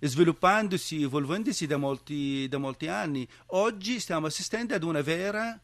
sviluppandosi, 0.00 1.02
evolvendosi 1.02 1.66
da 1.66 1.76
molti, 1.76 2.46
da 2.48 2.58
molti 2.58 2.86
anni. 2.86 3.28
Oggi 3.46 4.00
stiamo 4.00 4.26
assistendo 4.26 4.74
ad 4.74 4.84
una 4.84 5.02
vera, 5.02 5.60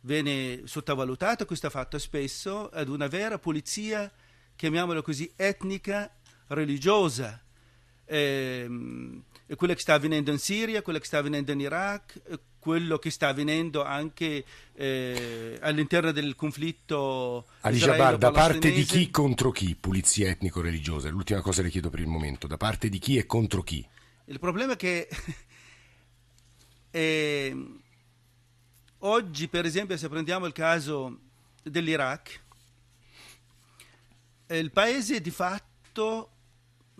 viene 0.00 0.62
sottovalutata 0.64 1.46
questo 1.46 1.70
fatto 1.70 1.98
spesso, 1.98 2.68
ad 2.68 2.88
una 2.88 3.06
vera 3.06 3.38
polizia, 3.38 4.10
chiamiamola 4.54 5.02
così, 5.02 5.32
etnica, 5.34 6.14
religiosa. 6.48 7.42
Eh, 8.04 8.68
quello 9.56 9.74
che 9.74 9.80
sta 9.80 9.94
avvenendo 9.94 10.30
in 10.30 10.38
Siria, 10.38 10.82
quello 10.82 10.98
che 10.98 11.06
sta 11.06 11.18
avvenendo 11.18 11.52
in 11.52 11.60
Iraq, 11.60 12.20
quello 12.62 12.96
che 12.98 13.10
sta 13.10 13.26
avvenendo 13.26 13.82
anche 13.82 14.44
eh, 14.74 15.58
all'interno 15.60 16.12
del 16.12 16.36
conflitto 16.36 17.46
Ali 17.62 17.78
Jabbar, 17.78 18.18
da 18.18 18.30
parte 18.30 18.70
di 18.70 18.84
chi 18.84 19.10
contro 19.10 19.50
chi? 19.50 19.74
Pulizia 19.74 20.28
etnico-religiosa. 20.28 21.08
L'ultima 21.08 21.40
cosa 21.40 21.60
le 21.60 21.70
chiedo 21.70 21.90
per 21.90 21.98
il 21.98 22.06
momento. 22.06 22.46
Da 22.46 22.56
parte 22.56 22.88
di 22.88 23.00
chi 23.00 23.16
e 23.16 23.26
contro 23.26 23.64
chi? 23.64 23.84
Il 24.26 24.38
problema 24.38 24.74
è 24.74 24.76
che 24.76 25.08
eh, 26.92 27.66
oggi, 28.98 29.48
per 29.48 29.64
esempio, 29.64 29.96
se 29.96 30.08
prendiamo 30.08 30.46
il 30.46 30.52
caso 30.52 31.18
dell'Iraq, 31.64 32.40
il 34.50 34.70
paese 34.70 35.20
di 35.20 35.30
fatto 35.32 36.31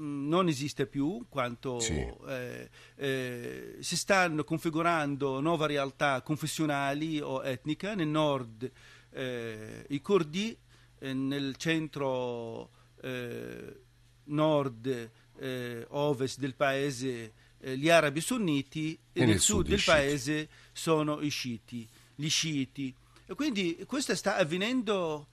non 0.04 0.49
esiste 0.49 0.87
più, 0.87 1.25
quanto 1.28 1.78
Sì. 1.80 2.04
eh, 2.28 2.68
eh, 2.97 3.76
si 3.80 3.97
stanno 3.97 4.44
configurando 4.44 5.40
nuove 5.40 5.66
realtà 5.68 6.23
confessionali 6.23 7.21
o 7.21 7.44
etniche. 7.44 7.94
Nel 7.94 8.09
nord 8.09 8.71
eh, 9.11 9.85
i 9.88 10.00
curdi, 10.00 10.56
eh, 10.99 11.12
nel 11.12 11.56
centro 11.56 12.71
eh, 13.00 13.80
nord 14.25 15.11
eh, 15.38 15.87
ovest 15.90 16.38
del 16.38 16.54
paese 16.54 17.32
gli 17.62 17.88
arabi 17.88 18.21
sunniti 18.21 18.99
e, 19.12 19.23
E 19.23 19.25
nel 19.25 19.38
sud 19.38 19.59
sud 19.59 19.68
del 19.68 19.78
sciiti. 19.78 19.99
paese 19.99 20.49
sono 20.73 21.21
i 21.21 21.28
sciiti, 21.28 21.88
gli 22.16 22.28
sciiti. 22.28 22.92
E 23.26 23.35
quindi 23.37 23.85
questo 23.87 24.16
sta 24.16 24.37
avvenendo 24.37 25.28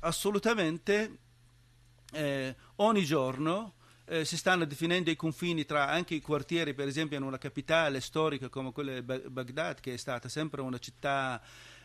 assolutamente 0.00 1.18
eh, 2.12 2.54
ogni 2.76 3.04
giorno 3.04 3.74
eh, 4.06 4.24
si 4.24 4.36
stanno 4.36 4.64
definendo 4.64 5.10
i 5.10 5.16
confini 5.16 5.64
tra 5.64 5.88
anche 5.88 6.14
i 6.14 6.20
quartieri, 6.20 6.74
per 6.74 6.88
esempio 6.88 7.16
in 7.16 7.22
una 7.22 7.38
capitale 7.38 8.00
storica 8.00 8.48
come 8.48 8.72
quella 8.72 8.94
di 8.94 9.02
Ba- 9.02 9.20
Baghdad, 9.28 9.80
che 9.80 9.94
è 9.94 9.96
stata 9.96 10.28
sempre 10.28 10.60
una 10.60 10.78
città 10.78 11.40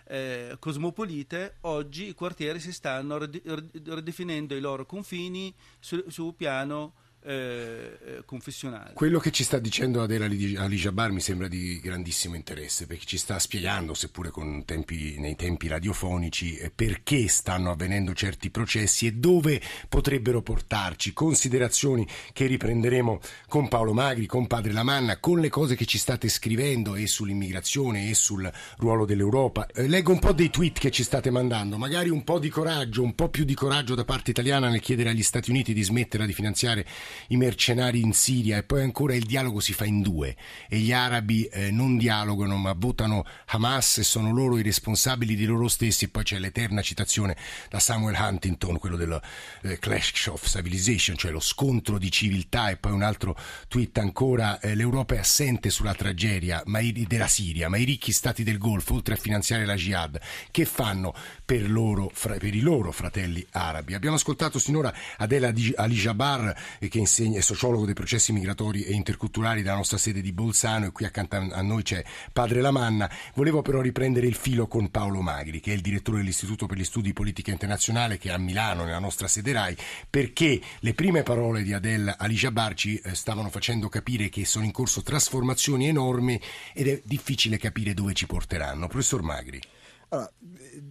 eh, 0.08 0.55
cosmopolite, 0.60 1.58
oggi 1.62 2.08
i 2.08 2.13
quartieri 2.13 2.60
si 2.60 2.72
stanno 2.72 3.17
ride- 3.17 3.41
ridefinendo 3.72 4.55
i 4.55 4.60
loro 4.60 4.86
confini 4.86 5.53
su, 5.79 6.03
su 6.08 6.34
piano 6.36 6.94
eh, 7.25 7.98
eh, 8.05 8.24
confessionale. 8.25 8.91
Quello 8.94 9.20
che 9.20 9.32
ci 9.32 9.44
sta 9.44 9.58
dicendo 9.58 10.01
Adela 10.03 10.25
Ali 10.25 10.55
Ali 10.55 10.75
Jabbar 10.77 11.12
mi 11.12 11.20
sembra 11.20 11.48
di 11.48 11.79
grandissimo 11.79 12.36
interesse 12.36 12.86
perché 12.86 13.05
ci 13.05 13.17
sta 13.17 13.39
spiegando, 13.39 13.94
seppure 13.96 14.32
tempi, 14.63 15.15
nei 15.17 15.36
tempi 15.36 15.67
radiofonici, 15.67 16.58
eh, 16.58 16.70
perché 16.70 17.27
stanno 17.27 17.72
avvenendo 17.72 18.13
certi 18.13 18.51
processi 18.51 19.08
e 19.08 19.13
dove 19.13 19.60
potrebbero 19.89 20.41
portarci. 20.41 21.13
Considerazioni 21.13 22.08
che 22.32 22.46
riprenderemo 22.46 23.20
con 23.48 23.67
Paolo 23.67 23.94
Magri, 23.94 24.27
con 24.27 24.46
Padre 24.46 24.72
Lamanna, 24.72 25.17
con 25.17 25.39
le 25.39 25.50
cose 25.50 25.75
che 25.75 25.86
ci 25.86 25.98
state 25.98 26.29
scrivendo 26.29 26.96
e 26.96 27.08
sull'immigrazione 27.08 28.10
e 28.10 28.13
sul 28.13 28.51
ruolo 28.77 29.05
dell'Europa. 29.05 29.65
Eh, 29.67 29.88
leggo 29.88 30.12
un 30.12 30.20
po' 30.20 30.34
dei 30.34 30.51
tweet 30.51 30.77
che 30.77 30.91
ci 30.91 31.03
state 31.03 31.32
mandando, 31.32 31.77
magari 31.77 32.10
un 32.10 32.24
po' 32.24 32.38
di 32.38 32.50
coraggio, 32.50 33.01
un 33.01 33.15
po' 33.15 33.29
più 33.29 33.46
di 33.46 33.55
coraggio 33.55 33.96
da 33.96 34.05
parte 34.05 34.29
italiana 34.29 34.70
nel 34.70 34.82
chiedere 34.82 35.10
agli 35.10 35.24
Stati 35.24 35.50
Uniti 35.50 35.74
di 35.74 35.82
smetterla 35.82 36.27
di 36.27 36.34
finanziare 36.34 36.86
i 37.27 37.38
mercenari 37.38 38.01
in 38.01 38.13
Siria 38.13 38.57
e 38.57 38.63
poi 38.63 38.81
ancora 38.84 39.15
il 39.15 39.25
dialogo 39.25 39.60
si 39.60 39.74
fa 39.74 39.86
in 39.86 40.01
due. 40.01 40.36
E 40.69 40.77
gli 40.77 40.91
arabi 40.91 41.45
eh, 41.45 41.72
non 41.72 41.98
dialogano 41.98 42.57
ma 42.57 42.74
votano 42.74 43.25
Hamas 43.48 44.00
e 44.00 44.03
sono 44.03 44.31
loro 44.31 44.57
i 44.57 44.62
responsabili 44.62 45.36
di 45.36 45.45
loro 45.45 45.67
stessi. 45.67 46.05
E 46.05 46.07
poi 46.10 46.24
c'è 46.24 46.39
l'eterna 46.39 46.81
citazione 46.81 47.36
da 47.69 47.79
Samuel 47.79 48.15
Huntington, 48.17 48.77
quello 48.79 48.95
dello 48.98 49.22
eh, 49.63 49.79
Clash 49.79 50.27
of 50.27 50.48
Civilization, 50.48 51.15
cioè 51.17 51.31
lo 51.31 51.39
scontro 51.39 51.98
di 51.98 52.12
civiltà. 52.12 52.69
E 52.69 52.77
poi 52.77 52.91
un 52.91 53.03
altro 53.03 53.38
tweet 53.67 53.98
ancora 53.98 54.60
eh, 54.60 54.75
l'Europa 54.75 55.15
è 55.15 55.19
assente 55.19 55.69
sulla 55.69 55.93
tragedia 55.93 56.63
i- 56.79 57.05
della 57.07 57.27
Siria, 57.27 57.69
ma 57.69 57.77
i 57.77 57.84
ricchi 57.84 58.12
stati 58.12 58.43
del 58.43 58.57
Golfo 58.57 58.93
oltre 58.93 59.13
a 59.15 59.17
finanziare 59.17 59.65
la 59.65 59.75
jihad 59.75 60.19
che 60.51 60.65
fanno 60.65 61.13
per, 61.43 61.69
loro, 61.69 62.10
fra- 62.13 62.38
per 62.38 62.53
i 62.55 62.60
loro 62.62 62.91
fratelli 62.91 63.45
arabi? 63.51 63.93
Abbiamo 63.93 64.15
ascoltato 64.15 64.60
sinora 64.60 64.93
Adela 65.17 65.51
Ali 65.75 65.95
Jabbar 65.95 66.55
eh, 66.79 66.88
che 66.88 67.00
insegna, 67.05 67.39
è 67.39 67.41
sociologo 67.41 67.85
dei 67.85 67.93
processi 67.93 68.33
migratori 68.33 68.83
e 68.83 68.93
interculturali 68.93 69.62
della 69.62 69.75
nostra 69.75 69.97
sede 69.97 70.21
di 70.21 70.33
Bolzano 70.33 70.88
e 70.88 70.91
qui 70.91 71.05
accanto 71.05 71.35
a 71.35 71.62
noi 71.62 71.83
c'è 71.83 72.03
Padre 72.33 72.62
Lamanna. 72.62 73.09
Volevo 73.35 73.62
però 73.62 73.79
riprendere 73.79 74.27
il 74.27 74.35
filo 74.35 74.67
con 74.67 74.89
Paolo 74.89 75.21
Magri, 75.21 75.59
che 75.59 75.71
è 75.71 75.75
il 75.75 75.81
direttore 75.81 76.17
dell'Istituto 76.17 76.65
per 76.65 76.77
gli 76.77 76.83
Studi 76.83 77.07
di 77.07 77.13
Politica 77.13 77.51
Internazionale 77.51 78.17
che 78.17 78.29
è 78.29 78.33
a 78.33 78.38
Milano, 78.38 78.83
nella 78.83 79.00
nostra 79.00 79.27
sede 79.27 79.53
RAI, 79.53 79.77
perché 80.09 80.59
le 80.79 80.93
prime 80.93 81.24
parole 81.24 81.62
di 81.63 81.71
Adel 81.71 82.13
Ali 82.17 82.35
Jabbar 82.35 82.74
ci 82.74 82.97
eh, 82.97 83.13
stavano 83.13 83.50
facendo 83.50 83.88
capire 83.88 84.29
che 84.29 84.43
sono 84.45 84.65
in 84.65 84.71
corso 84.71 85.03
trasformazioni 85.03 85.88
enormi 85.88 86.41
ed 86.74 86.88
è 86.88 87.01
difficile 87.05 87.57
capire 87.57 87.93
dove 87.93 88.13
ci 88.13 88.25
porteranno. 88.25 88.88
Professor 88.88 89.21
Magri. 89.21 89.62
Allora, 90.09 90.31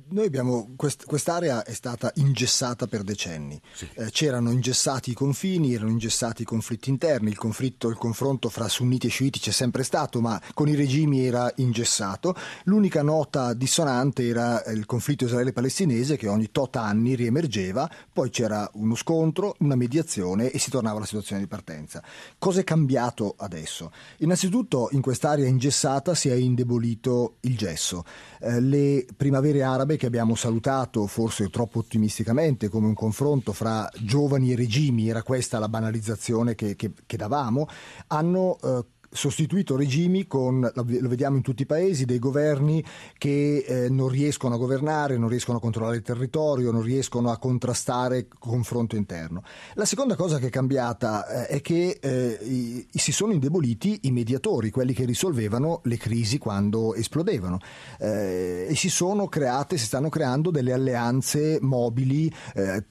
noi 0.08 0.26
abbiamo 0.26 0.72
quest- 0.76 1.04
quest'area 1.04 1.64
è 1.64 1.72
stata 1.72 2.10
ingessata 2.16 2.86
per 2.86 3.02
decenni. 3.02 3.60
Sì. 3.72 3.88
Eh, 3.94 4.10
c'erano 4.10 4.50
ingessati 4.50 5.10
i 5.10 5.14
confini, 5.14 5.74
erano 5.74 5.90
ingessati 5.90 6.42
i 6.42 6.44
conflitti 6.44 6.90
interni, 6.90 7.30
il 7.30 7.36
conflitto, 7.36 7.88
il 7.88 7.96
confronto 7.96 8.48
fra 8.48 8.68
sunniti 8.68 9.06
e 9.06 9.10
sciiti 9.10 9.38
c'è 9.38 9.50
sempre 9.50 9.82
stato, 9.82 10.20
ma 10.20 10.40
con 10.52 10.68
i 10.68 10.74
regimi 10.74 11.24
era 11.24 11.50
ingessato. 11.56 12.34
L'unica 12.64 13.02
nota 13.02 13.54
dissonante 13.54 14.26
era 14.26 14.62
eh, 14.62 14.72
il 14.72 14.86
conflitto 14.86 15.24
israele-palestinese 15.24 16.16
che 16.16 16.28
ogni 16.28 16.50
tot 16.50 16.76
anni 16.76 17.14
riemergeva, 17.14 17.90
poi 18.12 18.30
c'era 18.30 18.68
uno 18.74 18.94
scontro, 18.94 19.56
una 19.60 19.76
mediazione 19.76 20.50
e 20.50 20.58
si 20.58 20.70
tornava 20.70 20.96
alla 20.96 21.06
situazione 21.06 21.42
di 21.42 21.48
partenza. 21.48 22.02
Cosa 22.38 22.60
è 22.60 22.64
cambiato 22.64 23.34
adesso? 23.38 23.92
Innanzitutto 24.18 24.88
in 24.92 25.00
quest'area 25.00 25.46
ingessata 25.46 26.14
si 26.14 26.28
è 26.28 26.34
indebolito 26.34 27.36
il 27.40 27.56
gesso. 27.56 28.04
Eh, 28.40 28.60
le 28.60 29.03
primavere 29.16 29.62
arabe 29.62 29.96
che 29.96 30.06
abbiamo 30.06 30.34
salutato 30.34 31.06
forse 31.06 31.48
troppo 31.50 31.80
ottimisticamente 31.80 32.68
come 32.68 32.86
un 32.86 32.94
confronto 32.94 33.52
fra 33.52 33.88
giovani 34.00 34.52
e 34.52 34.56
regimi, 34.56 35.08
era 35.08 35.22
questa 35.22 35.58
la 35.58 35.68
banalizzazione 35.68 36.54
che, 36.54 36.76
che- 36.76 36.92
che 37.06 37.16
davamo, 37.16 37.66
hanno 38.08 38.58
eh, 38.62 38.84
sostituito 39.14 39.76
regimi 39.76 40.26
con, 40.26 40.68
lo 40.74 41.08
vediamo 41.08 41.36
in 41.36 41.42
tutti 41.42 41.62
i 41.62 41.66
paesi, 41.66 42.04
dei 42.04 42.18
governi 42.18 42.84
che 43.16 43.64
eh, 43.66 43.88
non 43.88 44.08
riescono 44.08 44.56
a 44.56 44.58
governare, 44.58 45.16
non 45.16 45.28
riescono 45.28 45.58
a 45.58 45.60
controllare 45.60 45.96
il 45.96 46.02
territorio, 46.02 46.70
non 46.72 46.82
riescono 46.82 47.30
a 47.30 47.38
contrastare 47.38 48.18
il 48.18 48.26
confronto 48.38 48.96
interno. 48.96 49.42
La 49.74 49.84
seconda 49.84 50.16
cosa 50.16 50.38
che 50.38 50.48
è 50.48 50.50
cambiata 50.50 51.46
eh, 51.46 51.46
è 51.46 51.60
che 51.60 51.98
eh, 52.00 52.38
i- 52.42 52.86
si 52.90 53.12
sono 53.12 53.32
indeboliti 53.32 54.00
i 54.02 54.10
mediatori, 54.10 54.70
quelli 54.70 54.92
che 54.92 55.04
risolvevano 55.04 55.80
le 55.84 55.96
crisi 55.96 56.38
quando 56.38 56.94
esplodevano 56.94 57.58
eh, 57.98 58.66
e 58.68 58.74
si 58.74 58.88
sono 58.88 59.28
create, 59.28 59.78
si 59.78 59.86
stanno 59.86 60.08
creando 60.08 60.50
delle 60.50 60.72
alleanze 60.72 61.58
mobili. 61.60 62.32
eh, 62.54 62.84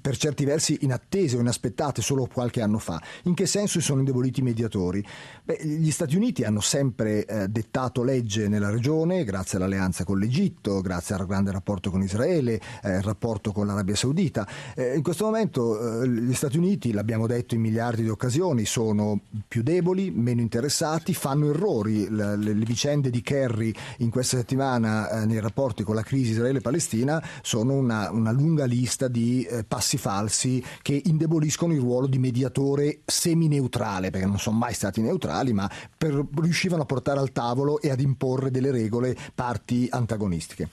per 0.00 0.16
certi 0.16 0.44
versi 0.44 0.78
inattese 0.82 1.36
o 1.36 1.40
inaspettate 1.40 2.02
solo 2.02 2.28
qualche 2.30 2.60
anno 2.60 2.78
fa. 2.78 3.00
In 3.24 3.34
che 3.34 3.46
senso 3.46 3.78
si 3.80 3.86
sono 3.86 4.00
indeboliti 4.00 4.40
i 4.40 4.42
mediatori? 4.42 5.04
Beh, 5.44 5.60
gli 5.68 5.90
Stati 5.90 6.16
Uniti 6.16 6.44
hanno 6.44 6.60
sempre 6.60 7.24
eh, 7.24 7.48
dettato 7.48 8.02
legge 8.02 8.48
nella 8.48 8.70
regione 8.70 9.24
grazie 9.24 9.58
all'alleanza 9.58 10.04
con 10.04 10.18
l'Egitto, 10.18 10.80
grazie 10.80 11.14
al 11.14 11.26
grande 11.26 11.52
rapporto 11.52 11.90
con 11.90 12.02
Israele, 12.02 12.60
eh, 12.82 12.96
il 12.96 13.02
rapporto 13.02 13.52
con 13.52 13.66
l'Arabia 13.66 13.94
Saudita. 13.94 14.46
Eh, 14.74 14.96
in 14.96 15.02
questo 15.02 15.24
momento 15.24 16.02
eh, 16.02 16.08
gli 16.08 16.34
Stati 16.34 16.56
Uniti, 16.56 16.92
l'abbiamo 16.92 17.26
detto 17.26 17.54
in 17.54 17.60
miliardi 17.60 18.02
di 18.02 18.08
occasioni, 18.08 18.64
sono 18.64 19.20
più 19.46 19.62
deboli, 19.62 20.10
meno 20.10 20.40
interessati, 20.40 21.14
fanno 21.14 21.50
errori. 21.50 22.08
Le, 22.08 22.36
le, 22.36 22.54
le 22.54 22.64
vicende 22.64 23.10
di 23.10 23.20
Kerry 23.20 23.72
in 23.98 24.10
questa 24.10 24.36
settimana 24.38 25.10
eh, 25.10 25.26
nei 25.26 25.40
rapporti 25.40 25.82
con 25.82 25.94
la 25.94 26.02
crisi 26.02 26.32
Israele-Palestina 26.32 27.22
sono 27.42 27.74
una, 27.74 28.10
una 28.10 28.32
lunga 28.32 28.64
lista 28.64 29.08
di 29.08 29.42
eh, 29.44 29.64
passi 29.64 29.98
falsi 29.98 30.62
che 30.82 31.00
indeboliscono 31.04 31.72
il 31.72 31.80
ruolo 31.80 32.06
di 32.06 32.18
mediatore 32.18 33.00
semi-neutrale, 33.04 34.10
perché 34.10 34.26
non 34.26 34.38
sono 34.38 34.56
mai 34.56 34.74
stati 34.74 35.00
neutrali, 35.00 35.52
ma 35.58 35.70
per, 35.96 36.24
riuscivano 36.36 36.82
a 36.82 36.86
portare 36.86 37.18
al 37.18 37.32
tavolo 37.32 37.80
e 37.80 37.90
ad 37.90 38.00
imporre 38.00 38.52
delle 38.52 38.70
regole 38.70 39.16
parti 39.34 39.88
antagonistiche. 39.90 40.68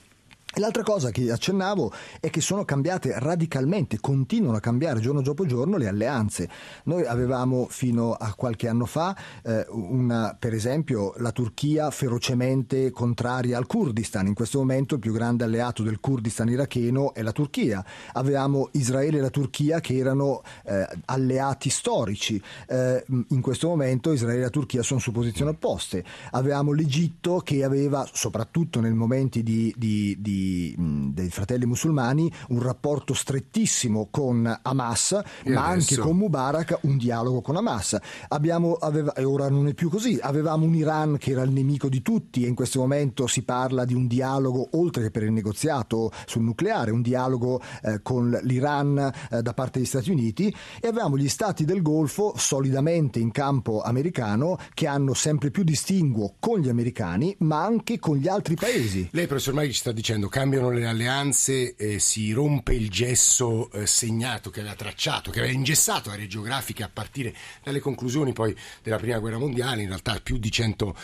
L'altra 0.58 0.82
cosa 0.82 1.10
che 1.10 1.30
accennavo 1.30 1.92
è 2.18 2.30
che 2.30 2.40
sono 2.40 2.64
cambiate 2.64 3.12
radicalmente, 3.18 4.00
continuano 4.00 4.56
a 4.56 4.60
cambiare 4.60 5.00
giorno 5.00 5.20
dopo 5.20 5.44
giorno 5.44 5.76
le 5.76 5.86
alleanze. 5.86 6.48
Noi 6.84 7.04
avevamo 7.04 7.66
fino 7.68 8.14
a 8.14 8.32
qualche 8.32 8.66
anno 8.66 8.86
fa, 8.86 9.14
eh, 9.42 9.66
una, 9.68 10.34
per 10.38 10.54
esempio, 10.54 11.12
la 11.18 11.30
Turchia 11.30 11.90
ferocemente 11.90 12.90
contraria 12.90 13.58
al 13.58 13.66
Kurdistan. 13.66 14.28
In 14.28 14.32
questo 14.32 14.56
momento 14.56 14.94
il 14.94 15.00
più 15.00 15.12
grande 15.12 15.44
alleato 15.44 15.82
del 15.82 16.00
Kurdistan 16.00 16.48
iracheno 16.48 17.12
è 17.12 17.20
la 17.20 17.32
Turchia. 17.32 17.84
Avevamo 18.14 18.70
Israele 18.72 19.18
e 19.18 19.20
la 19.20 19.28
Turchia 19.28 19.80
che 19.80 19.94
erano 19.94 20.40
eh, 20.64 20.88
alleati 21.04 21.68
storici. 21.68 22.42
Eh, 22.66 23.04
in 23.28 23.42
questo 23.42 23.68
momento 23.68 24.10
Israele 24.10 24.38
e 24.38 24.44
la 24.44 24.48
Turchia 24.48 24.82
sono 24.82 25.00
su 25.00 25.12
posizioni 25.12 25.50
opposte. 25.50 26.02
Avevamo 26.30 26.72
l'Egitto 26.72 27.40
che 27.40 27.62
aveva, 27.62 28.08
soprattutto 28.10 28.80
nei 28.80 28.94
momenti 28.94 29.42
di, 29.42 29.70
di, 29.76 30.16
di 30.18 30.44
dei 30.76 31.30
fratelli 31.30 31.66
musulmani 31.66 32.30
un 32.48 32.62
rapporto 32.62 33.14
strettissimo 33.14 34.08
con 34.10 34.60
Hamas, 34.62 35.12
e 35.42 35.50
ma 35.50 35.66
adesso? 35.66 35.94
anche 35.94 35.96
con 35.96 36.16
Mubarak 36.16 36.78
un 36.82 36.96
dialogo 36.96 37.40
con 37.40 37.56
Hamas. 37.56 37.96
Abbiamo, 38.28 38.74
aveva, 38.74 39.12
e 39.14 39.24
ora 39.24 39.48
non 39.48 39.66
è 39.68 39.74
più 39.74 39.88
così, 39.88 40.18
avevamo 40.20 40.64
un 40.64 40.74
Iran 40.74 41.16
che 41.18 41.32
era 41.32 41.42
il 41.42 41.50
nemico 41.50 41.88
di 41.88 42.02
tutti 42.02 42.44
e 42.44 42.48
in 42.48 42.54
questo 42.54 42.80
momento 42.80 43.26
si 43.26 43.42
parla 43.42 43.84
di 43.84 43.94
un 43.94 44.06
dialogo, 44.06 44.68
oltre 44.72 45.04
che 45.04 45.10
per 45.10 45.22
il 45.22 45.32
negoziato 45.32 46.12
sul 46.26 46.42
nucleare, 46.42 46.90
un 46.90 47.02
dialogo 47.02 47.60
eh, 47.82 48.00
con 48.02 48.38
l'Iran 48.42 49.12
eh, 49.30 49.42
da 49.42 49.54
parte 49.54 49.78
degli 49.78 49.88
Stati 49.88 50.10
Uniti 50.10 50.54
e 50.80 50.88
avevamo 50.88 51.16
gli 51.16 51.28
stati 51.28 51.64
del 51.64 51.82
Golfo 51.82 52.34
solidamente 52.36 53.18
in 53.18 53.30
campo 53.30 53.82
americano 53.82 54.58
che 54.74 54.86
hanno 54.86 55.14
sempre 55.14 55.50
più 55.50 55.64
distinguo 55.64 56.34
con 56.38 56.60
gli 56.60 56.68
americani 56.68 57.34
ma 57.40 57.64
anche 57.64 57.98
con 57.98 58.16
gli 58.16 58.28
altri 58.28 58.54
paesi. 58.54 59.08
Lei 59.12 59.26
professor 59.26 59.54
Maghi 59.54 59.72
ci 59.72 59.80
sta 59.80 59.92
dicendo 59.92 60.28
cambiano 60.36 60.68
le 60.68 60.84
alleanze, 60.84 61.76
eh, 61.76 61.98
si 61.98 62.30
rompe 62.30 62.74
il 62.74 62.90
gesso 62.90 63.70
eh, 63.70 63.86
segnato 63.86 64.50
che 64.50 64.60
aveva 64.60 64.74
tracciato, 64.74 65.30
che 65.30 65.38
aveva 65.38 65.54
ingessato 65.54 66.10
aree 66.10 66.26
geografiche 66.26 66.82
a 66.82 66.90
partire 66.92 67.34
dalle 67.62 67.80
conclusioni 67.80 68.34
poi 68.34 68.54
della 68.82 68.98
prima 68.98 69.18
guerra 69.18 69.38
mondiale, 69.38 69.80
in 69.80 69.88
realtà 69.88 70.20
più 70.22 70.36
di 70.36 70.50
100, 70.50 70.94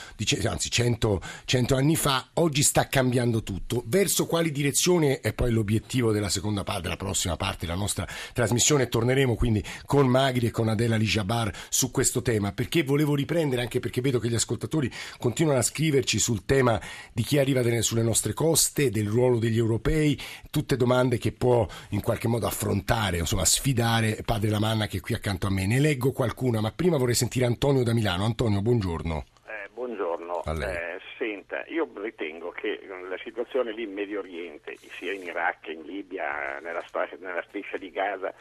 anzi 0.44 0.70
100, 0.70 1.22
100 1.46 1.74
anni 1.74 1.96
fa, 1.96 2.28
oggi 2.34 2.62
sta 2.62 2.88
cambiando 2.88 3.42
tutto. 3.42 3.82
Verso 3.86 4.26
quali 4.26 4.52
direzioni 4.52 5.18
è 5.22 5.32
poi 5.32 5.50
l'obiettivo 5.50 6.12
della 6.12 6.28
seconda 6.28 6.62
parte, 6.62 6.82
della 6.82 6.96
prossima 6.96 7.38
parte 7.38 7.64
della 7.64 7.78
nostra 7.78 8.06
trasmissione? 8.34 8.90
Torneremo 8.90 9.34
quindi 9.34 9.64
con 9.86 10.08
Magri 10.08 10.48
e 10.48 10.50
con 10.50 10.68
Adela 10.68 10.96
Lijabar 10.96 11.50
su 11.70 11.90
questo 11.90 12.20
tema, 12.20 12.52
perché 12.52 12.82
volevo 12.82 13.14
riprendere, 13.14 13.62
anche 13.62 13.80
perché 13.80 14.02
vedo 14.02 14.18
che 14.18 14.28
gli 14.28 14.34
ascoltatori 14.34 14.92
continuano 15.16 15.58
a 15.58 15.62
scriverci 15.62 16.18
sul 16.18 16.44
tema 16.44 16.78
di 17.14 17.22
chi 17.22 17.38
arriva 17.38 17.62
sulle 17.80 18.02
nostre 18.02 18.34
coste, 18.34 18.90
del 18.90 19.08
ruolo 19.08 19.21
ruolo 19.22 19.38
degli 19.38 19.58
europei, 19.58 20.18
tutte 20.50 20.76
domande 20.76 21.18
che 21.18 21.32
può 21.32 21.66
in 21.90 22.02
qualche 22.02 22.26
modo 22.28 22.46
affrontare, 22.46 23.18
insomma 23.18 23.44
sfidare 23.44 24.18
Padre 24.24 24.50
Lamanna 24.50 24.86
che 24.86 24.98
è 24.98 25.00
qui 25.00 25.14
accanto 25.14 25.46
a 25.46 25.50
me. 25.50 25.66
Ne 25.66 25.78
leggo 25.78 26.10
qualcuna, 26.12 26.60
ma 26.60 26.72
prima 26.72 26.96
vorrei 26.96 27.14
sentire 27.14 27.46
Antonio 27.46 27.84
da 27.84 27.94
Milano. 27.94 28.24
Antonio, 28.24 28.60
buongiorno. 28.60 29.24
Eh, 29.46 29.68
buongiorno. 29.72 30.42
Eh, 30.44 30.98
senta, 31.18 31.64
io 31.68 31.88
ritengo 31.94 32.50
che 32.50 32.80
la 33.08 33.18
situazione 33.22 33.72
lì 33.72 33.84
in 33.84 33.92
Medio 33.92 34.18
Oriente, 34.18 34.76
sia 34.98 35.12
in 35.12 35.22
Iraq 35.22 35.60
che 35.60 35.72
in 35.72 35.82
Libia, 35.82 36.58
nella, 36.60 36.82
nella 37.20 37.44
striscia 37.46 37.76
di 37.76 37.90
Gaza, 37.90 38.34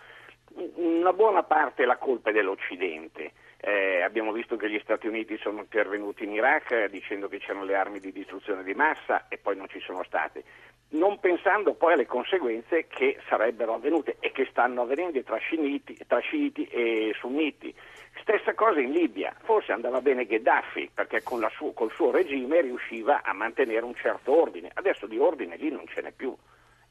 una 0.76 1.14
buona 1.14 1.44
parte 1.44 1.84
è 1.84 1.86
la 1.86 1.98
colpa 1.98 2.32
dell'Occidente. 2.32 3.32
Eh, 3.64 4.02
abbiamo 4.02 4.32
visto 4.32 4.56
che 4.56 4.72
gli 4.72 4.80
Stati 4.80 5.06
Uniti 5.06 5.38
sono 5.38 5.60
intervenuti 5.60 6.24
in 6.24 6.32
Iraq 6.32 6.72
eh, 6.72 6.90
dicendo 6.90 7.28
che 7.28 7.38
c'erano 7.38 7.64
le 7.64 7.76
armi 7.76 8.00
di 8.00 8.12
distruzione 8.12 8.64
di 8.64 8.74
massa 8.74 9.28
e 9.28 9.38
poi 9.38 9.56
non 9.56 9.70
ci 9.70 9.80
sono 9.80 10.04
state. 10.04 10.44
Non 10.90 11.20
pensando 11.20 11.76
poi 11.76 11.94
alle 11.94 12.08
conseguenze 12.08 12.88
che 12.88 13.20
sarebbero 13.30 13.76
avvenute 13.76 14.18
e 14.20 14.32
che 14.32 14.48
stanno 14.50 14.82
avvenendo 14.82 15.22
tra, 15.22 15.38
sciiti, 15.38 15.96
tra 16.08 16.18
sciiti 16.18 16.66
e 16.66 17.14
sunniti. 17.20 17.72
Stessa 18.22 18.56
cosa 18.56 18.80
in 18.80 18.92
Libia, 18.92 19.32
forse 19.44 19.72
andava 19.72 20.02
bene 20.02 20.26
Gheddafi 20.26 20.90
perché 20.92 21.22
con 21.22 21.48
su- 21.56 21.74
col 21.76 21.92
suo 21.92 22.10
regime 22.10 22.62
riusciva 22.62 23.22
a 23.24 23.32
mantenere 23.34 23.86
un 23.86 23.94
certo 23.94 24.42
ordine, 24.42 24.72
adesso 24.74 25.06
di 25.06 25.20
ordine 25.20 25.56
lì 25.56 25.70
non 25.70 25.86
ce 25.88 26.02
n'è 26.02 26.12
più 26.12 26.36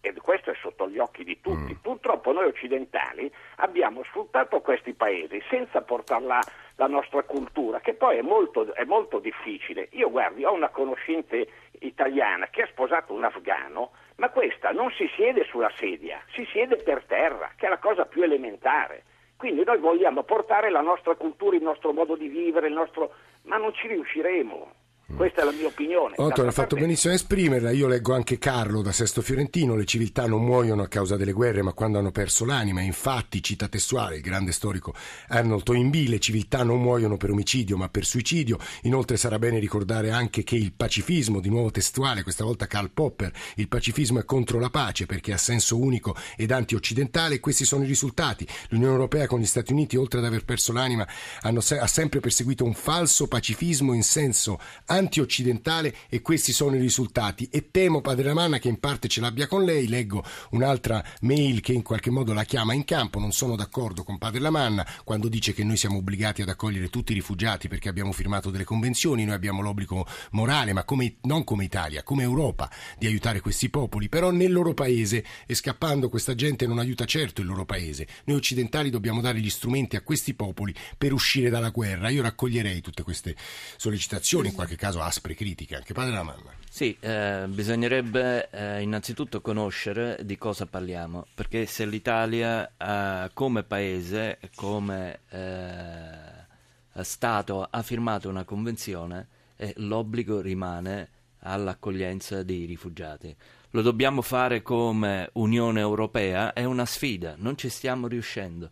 e 0.00 0.14
questo 0.14 0.50
è 0.50 0.54
sotto 0.60 0.88
gli 0.88 0.98
occhi 0.98 1.24
di 1.24 1.40
tutti. 1.40 1.72
Mm. 1.72 1.82
Purtroppo 1.82 2.32
noi 2.32 2.46
occidentali 2.46 3.30
abbiamo 3.56 4.02
sfruttato 4.04 4.60
questi 4.60 4.94
paesi 4.94 5.42
senza 5.48 5.82
portare 5.82 6.24
là 6.24 6.40
la 6.76 6.86
nostra 6.86 7.22
cultura, 7.22 7.80
che 7.80 7.92
poi 7.92 8.16
è 8.16 8.22
molto, 8.22 8.72
è 8.72 8.84
molto 8.84 9.18
difficile. 9.18 9.88
Io 9.92 10.10
guardi, 10.10 10.44
ho 10.44 10.52
una 10.52 10.70
conoscente 10.70 11.46
italiana 11.80 12.48
che 12.48 12.62
ha 12.62 12.66
sposato 12.68 13.12
un 13.12 13.24
afgano, 13.24 13.90
ma 14.16 14.30
questa 14.30 14.70
non 14.70 14.90
si 14.92 15.06
siede 15.14 15.44
sulla 15.44 15.70
sedia, 15.76 16.22
si 16.32 16.46
siede 16.50 16.76
per 16.76 17.04
terra, 17.04 17.52
che 17.56 17.66
è 17.66 17.68
la 17.68 17.78
cosa 17.78 18.06
più 18.06 18.22
elementare. 18.22 19.04
Quindi 19.36 19.64
noi 19.64 19.78
vogliamo 19.78 20.22
portare 20.22 20.70
la 20.70 20.80
nostra 20.80 21.14
cultura, 21.14 21.56
il 21.56 21.62
nostro 21.62 21.92
modo 21.92 22.16
di 22.16 22.28
vivere, 22.28 22.68
il 22.68 22.74
nostro... 22.74 23.12
ma 23.42 23.56
non 23.56 23.72
ci 23.74 23.86
riusciremo. 23.88 24.72
Questa 25.16 25.42
è 25.42 25.44
la 25.44 25.52
mia 25.52 25.66
opinione. 25.66 26.14
Otto 26.16 26.46
ha 26.46 26.50
fatto 26.50 26.76
benissimo 26.76 27.12
a 27.12 27.16
esprimerla. 27.16 27.72
Io 27.72 27.88
leggo 27.88 28.14
anche 28.14 28.38
Carlo 28.38 28.80
da 28.80 28.92
Sesto 28.92 29.20
Fiorentino: 29.20 29.74
le 29.74 29.84
civiltà 29.84 30.26
non 30.26 30.42
muoiono 30.42 30.82
a 30.82 30.88
causa 30.88 31.16
delle 31.16 31.32
guerre, 31.32 31.62
ma 31.62 31.72
quando 31.72 31.98
hanno 31.98 32.10
perso 32.10 32.44
l'anima. 32.44 32.80
Infatti, 32.80 33.42
cita 33.42 33.68
testuale 33.68 34.16
il 34.16 34.22
grande 34.22 34.52
storico 34.52 34.94
Arnold 35.28 35.64
Toynbee: 35.64 36.08
le 36.08 36.20
civiltà 36.20 36.62
non 36.62 36.80
muoiono 36.80 37.16
per 37.16 37.30
omicidio, 37.30 37.76
ma 37.76 37.88
per 37.88 38.06
suicidio. 38.06 38.58
Inoltre, 38.82 39.16
sarà 39.18 39.38
bene 39.38 39.58
ricordare 39.58 40.10
anche 40.10 40.42
che 40.42 40.56
il 40.56 40.72
pacifismo, 40.72 41.40
di 41.40 41.50
nuovo 41.50 41.70
testuale, 41.70 42.22
questa 42.22 42.44
volta 42.44 42.66
Karl 42.66 42.90
Popper, 42.90 43.30
il 43.56 43.68
pacifismo 43.68 44.20
è 44.20 44.24
contro 44.24 44.58
la 44.58 44.70
pace 44.70 45.06
perché 45.06 45.32
ha 45.32 45.38
senso 45.38 45.78
unico 45.78 46.16
ed 46.36 46.50
anti-occidentale. 46.50 47.40
Questi 47.40 47.64
sono 47.64 47.84
i 47.84 47.88
risultati. 47.88 48.46
L'Unione 48.70 48.92
Europea 48.92 49.26
con 49.26 49.40
gli 49.40 49.46
Stati 49.46 49.72
Uniti, 49.72 49.96
oltre 49.96 50.20
ad 50.20 50.24
aver 50.24 50.44
perso 50.44 50.72
l'anima, 50.72 51.06
hanno, 51.42 51.58
ha 51.58 51.86
sempre 51.86 52.20
perseguito 52.20 52.64
un 52.64 52.74
falso 52.74 53.26
pacifismo 53.26 53.92
in 53.92 54.02
senso 54.02 54.58
anti 54.86 54.99
anti-occidentale 55.00 55.94
e 56.08 56.20
questi 56.20 56.52
sono 56.52 56.76
i 56.76 56.80
risultati. 56.80 57.48
E 57.50 57.70
temo, 57.70 58.00
Padre 58.00 58.24
Lamanna, 58.24 58.58
che 58.58 58.68
in 58.68 58.78
parte 58.78 59.08
ce 59.08 59.20
l'abbia 59.20 59.46
con 59.46 59.64
lei. 59.64 59.88
Leggo 59.88 60.22
un'altra 60.50 61.02
mail 61.22 61.60
che 61.60 61.72
in 61.72 61.82
qualche 61.82 62.10
modo 62.10 62.32
la 62.32 62.44
chiama 62.44 62.74
in 62.74 62.84
campo. 62.84 63.18
Non 63.18 63.32
sono 63.32 63.56
d'accordo 63.56 64.04
con 64.04 64.18
Padre 64.18 64.40
Lamanna 64.40 64.86
quando 65.04 65.28
dice 65.28 65.52
che 65.52 65.64
noi 65.64 65.76
siamo 65.76 65.98
obbligati 65.98 66.42
ad 66.42 66.48
accogliere 66.48 66.88
tutti 66.88 67.12
i 67.12 67.14
rifugiati 67.14 67.68
perché 67.68 67.88
abbiamo 67.88 68.12
firmato 68.12 68.50
delle 68.50 68.64
convenzioni, 68.64 69.24
noi 69.24 69.34
abbiamo 69.34 69.62
l'obbligo 69.62 70.06
morale, 70.32 70.72
ma 70.72 70.84
come, 70.84 71.16
non 71.22 71.44
come 71.44 71.64
Italia, 71.64 72.02
come 72.02 72.22
Europa, 72.22 72.70
di 72.98 73.06
aiutare 73.06 73.40
questi 73.40 73.70
popoli. 73.70 74.08
Però 74.08 74.30
nel 74.30 74.52
loro 74.52 74.74
paese, 74.74 75.24
e 75.46 75.54
scappando 75.54 76.08
questa 76.08 76.34
gente 76.34 76.66
non 76.66 76.78
aiuta 76.78 77.04
certo 77.06 77.40
il 77.40 77.46
loro 77.46 77.64
paese. 77.64 78.06
Noi 78.24 78.36
occidentali 78.36 78.90
dobbiamo 78.90 79.20
dare 79.20 79.40
gli 79.40 79.50
strumenti 79.50 79.96
a 79.96 80.02
questi 80.02 80.34
popoli 80.34 80.74
per 80.96 81.12
uscire 81.12 81.48
dalla 81.48 81.70
guerra. 81.70 82.10
Io 82.10 82.22
raccoglierei 82.22 82.80
tutte 82.80 83.02
queste 83.02 83.34
sollecitazioni, 83.76 84.48
in 84.48 84.54
qualche 84.54 84.76
caso 84.76 84.89
caso 84.90 85.00
aspre 85.02 85.34
critiche, 85.34 85.76
anche 85.76 85.94
padre 85.94 86.10
della 86.10 86.22
mamma. 86.24 86.50
Sì, 86.68 86.96
eh, 87.00 87.44
bisognerebbe 87.48 88.50
eh, 88.50 88.80
innanzitutto 88.80 89.40
conoscere 89.40 90.18
di 90.22 90.36
cosa 90.36 90.66
parliamo, 90.66 91.26
perché 91.34 91.66
se 91.66 91.86
l'Italia 91.86 92.70
eh, 92.76 93.30
come 93.32 93.62
paese, 93.62 94.38
come 94.54 95.20
eh, 95.30 97.02
Stato 97.02 97.66
ha 97.68 97.82
firmato 97.82 98.28
una 98.28 98.44
convenzione, 98.44 99.28
eh, 99.56 99.72
l'obbligo 99.76 100.40
rimane 100.40 101.08
all'accoglienza 101.40 102.42
dei 102.42 102.64
rifugiati. 102.66 103.34
Lo 103.70 103.82
dobbiamo 103.82 104.20
fare 104.22 104.62
come 104.62 105.30
Unione 105.34 105.80
Europea, 105.80 106.52
è 106.52 106.64
una 106.64 106.84
sfida, 106.84 107.34
non 107.36 107.56
ci 107.56 107.68
stiamo 107.68 108.08
riuscendo, 108.08 108.70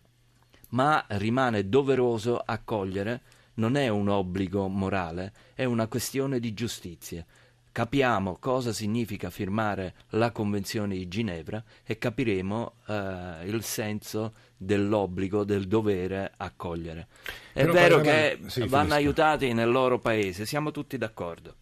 ma 0.69 1.03
rimane 1.07 1.69
doveroso 1.69 2.41
accogliere 2.43 3.21
non 3.59 3.75
è 3.75 3.89
un 3.89 4.07
obbligo 4.07 4.67
morale, 4.67 5.33
è 5.53 5.65
una 5.65 5.87
questione 5.87 6.39
di 6.39 6.53
giustizia. 6.53 7.25
capiamo 7.71 8.37
cosa 8.39 8.73
significa 8.73 9.29
firmare 9.29 9.93
la 10.09 10.31
Convenzione 10.31 10.95
di 10.95 11.07
Ginevra 11.07 11.63
e 11.85 11.97
capiremo 11.97 12.73
eh, 12.87 13.45
il 13.45 13.63
senso 13.63 14.33
dell'obbligo, 14.57 15.43
del 15.43 15.67
dovere 15.67 16.33
accogliere. 16.37 17.07
È 17.53 17.61
Però 17.61 17.71
vero 17.71 18.01
che 18.01 18.39
sì, 18.47 18.67
vanno 18.67 18.95
aiutati 18.95 19.53
nel 19.53 19.69
loro 19.69 19.99
paese, 19.99 20.45
siamo 20.45 20.71
tutti 20.71 20.97
d'accordo. 20.97 21.55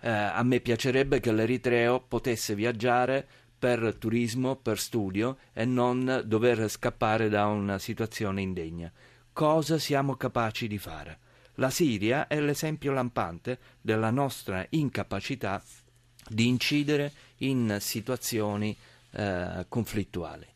Eh, 0.00 0.10
a 0.10 0.42
me 0.42 0.60
piacerebbe 0.60 1.20
che 1.20 1.32
l'Eritreo 1.32 2.00
potesse 2.00 2.54
viaggiare 2.54 3.26
per 3.58 3.94
turismo, 3.98 4.56
per 4.56 4.78
studio 4.78 5.36
e 5.52 5.66
non 5.66 6.22
dover 6.24 6.68
scappare 6.70 7.28
da 7.28 7.46
una 7.46 7.78
situazione 7.78 8.40
indegna. 8.40 8.90
Cosa 9.40 9.78
siamo 9.78 10.16
capaci 10.16 10.68
di 10.68 10.76
fare? 10.76 11.18
La 11.54 11.70
Siria 11.70 12.26
è 12.26 12.38
l'esempio 12.38 12.92
lampante 12.92 13.58
della 13.80 14.10
nostra 14.10 14.66
incapacità 14.68 15.62
di 16.28 16.46
incidere 16.46 17.10
in 17.38 17.78
situazioni 17.80 18.76
eh, 19.12 19.64
conflittuali. 19.66 20.46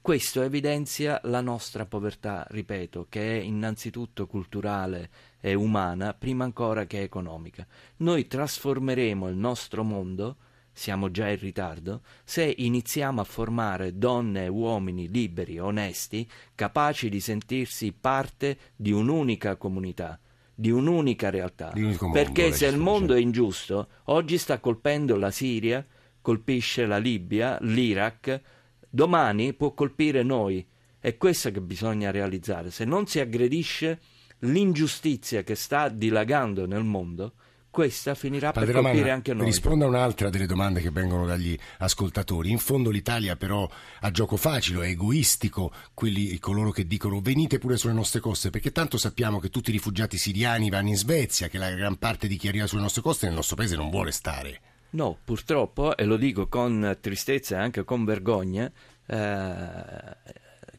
Questo 0.00 0.42
evidenzia 0.42 1.18
la 1.24 1.40
nostra 1.40 1.84
povertà, 1.84 2.46
ripeto, 2.48 3.06
che 3.08 3.40
è 3.40 3.42
innanzitutto 3.42 4.28
culturale 4.28 5.10
e 5.40 5.54
umana, 5.54 6.14
prima 6.14 6.44
ancora 6.44 6.84
che 6.84 7.02
economica. 7.02 7.66
Noi 7.96 8.28
trasformeremo 8.28 9.26
il 9.26 9.36
nostro 9.36 9.82
mondo, 9.82 10.36
siamo 10.78 11.10
già 11.10 11.28
in 11.28 11.40
ritardo, 11.40 12.02
se 12.22 12.54
iniziamo 12.56 13.20
a 13.20 13.24
formare 13.24 13.98
donne 13.98 14.44
e 14.44 14.48
uomini 14.48 15.08
liberi, 15.08 15.58
onesti, 15.58 16.26
capaci 16.54 17.08
di 17.08 17.18
sentirsi 17.18 17.92
parte 17.92 18.56
di 18.76 18.92
un'unica 18.92 19.56
comunità 19.56 20.20
di 20.54 20.72
un'unica 20.72 21.30
realtà. 21.30 21.72
Mondo, 21.72 22.10
Perché 22.10 22.50
se 22.50 22.66
il 22.66 22.78
mondo 22.78 23.14
è 23.14 23.20
ingiusto, 23.20 23.90
oggi 24.06 24.38
sta 24.38 24.58
colpendo 24.58 25.14
la 25.14 25.30
Siria, 25.30 25.86
colpisce 26.20 26.84
la 26.84 26.98
Libia, 26.98 27.58
l'Iraq, 27.60 28.40
domani 28.88 29.52
può 29.52 29.72
colpire 29.72 30.24
noi. 30.24 30.66
È 30.98 31.16
questo 31.16 31.52
che 31.52 31.60
bisogna 31.60 32.10
realizzare. 32.10 32.72
Se 32.72 32.84
non 32.84 33.06
si 33.06 33.20
aggredisce 33.20 34.00
l'ingiustizia 34.40 35.44
che 35.44 35.54
sta 35.54 35.88
dilagando 35.88 36.66
nel 36.66 36.82
mondo, 36.82 37.34
questa 37.78 38.16
finirà 38.16 38.50
Padre 38.50 38.72
per 38.72 38.82
colpire 38.82 38.96
Romana, 38.96 39.14
anche 39.14 39.34
noi. 39.34 39.44
Risponda 39.44 39.84
a 39.84 39.88
un'altra 39.88 40.30
delle 40.30 40.46
domande 40.46 40.80
che 40.80 40.90
vengono 40.90 41.26
dagli 41.26 41.56
ascoltatori. 41.78 42.50
In 42.50 42.58
fondo 42.58 42.90
l'Italia 42.90 43.36
però 43.36 43.70
ha 44.00 44.10
gioco 44.10 44.36
facile, 44.36 44.84
è 44.84 44.88
egoistico 44.88 45.70
quelli, 45.94 46.36
coloro 46.40 46.72
che 46.72 46.88
dicono 46.88 47.20
venite 47.20 47.58
pure 47.58 47.76
sulle 47.76 47.92
nostre 47.92 48.18
coste, 48.18 48.50
perché 48.50 48.72
tanto 48.72 48.98
sappiamo 48.98 49.38
che 49.38 49.48
tutti 49.48 49.70
i 49.70 49.72
rifugiati 49.72 50.18
siriani 50.18 50.70
vanno 50.70 50.88
in 50.88 50.96
Svezia, 50.96 51.46
che 51.46 51.56
la 51.56 51.70
gran 51.70 51.98
parte 51.98 52.26
di 52.26 52.36
chi 52.36 52.48
arriva 52.48 52.66
sulle 52.66 52.82
nostre 52.82 53.00
coste 53.00 53.26
nel 53.26 53.36
nostro 53.36 53.54
paese 53.54 53.76
non 53.76 53.90
vuole 53.90 54.10
stare. 54.10 54.60
No, 54.90 55.16
purtroppo, 55.22 55.96
e 55.96 56.04
lo 56.04 56.16
dico 56.16 56.48
con 56.48 56.98
tristezza 57.00 57.58
e 57.58 57.60
anche 57.60 57.84
con 57.84 58.04
vergogna, 58.04 58.68
eh, 59.06 60.16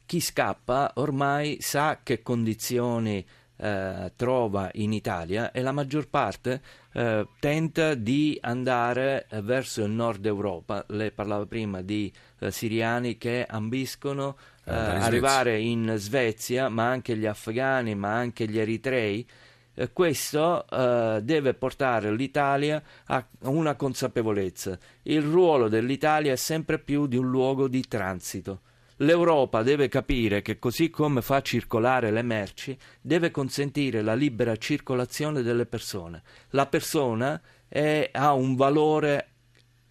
chi 0.06 0.20
scappa 0.20 0.92
ormai 0.96 1.60
sa 1.62 2.02
che 2.04 2.22
condizioni 2.22 3.26
eh, 3.62 4.14
trova 4.16 4.70
in 4.76 4.94
Italia 4.94 5.52
e 5.52 5.62
la 5.62 5.74
maggior 5.74 6.08
parte 6.08 6.62
eh, 6.92 7.28
tenta 7.40 7.94
di 7.94 8.38
andare 8.42 9.28
eh, 9.30 9.42
verso 9.42 9.84
il 9.84 9.92
nord 9.92 10.26
Europa. 10.26 10.84
Lei 10.90 11.12
parlava 11.12 11.46
prima 11.46 11.82
di 11.82 12.12
eh, 12.40 12.52
siriani 12.52 13.18
che 13.18 13.46
ambiscono 13.48 14.38
eh, 14.66 14.74
arrivare 14.74 15.60
in 15.60 15.94
Svezia, 15.98 16.70
ma 16.70 16.88
anche 16.88 17.16
gli 17.16 17.26
afghani, 17.26 17.96
ma 17.96 18.16
anche 18.16 18.48
gli 18.48 18.60
eritrei. 18.60 19.28
Eh, 19.74 19.92
questo 19.94 20.66
deve 20.70 21.54
portare 21.54 22.12
l'Italia 22.14 22.82
a 23.06 23.26
una 23.44 23.76
consapevolezza. 23.76 24.78
Il 25.04 25.22
ruolo 25.22 25.70
dell'Italia 25.70 26.34
è 26.34 26.38
sempre 26.38 26.80
più 26.80 27.08
di 27.08 27.16
un 27.16 27.30
luogo 27.30 27.68
di 27.68 27.88
transito 27.88 28.62
L'Europa 29.02 29.64
deve 29.64 29.88
capire 29.88 30.42
che 30.42 30.60
così 30.60 30.90
come 30.90 31.22
fa 31.22 31.42
circolare 31.42 32.12
le 32.12 32.22
merci, 32.22 32.78
deve 33.00 33.32
consentire 33.32 34.02
la 34.02 34.14
libera 34.14 34.58
circolazione 34.58 35.42
delle 35.42 35.66
persone. 35.66 36.22
La 36.50 36.66
persona 36.66 37.42
è, 37.68 38.10
ha 38.12 38.34
un 38.34 38.56
valore 38.56 39.28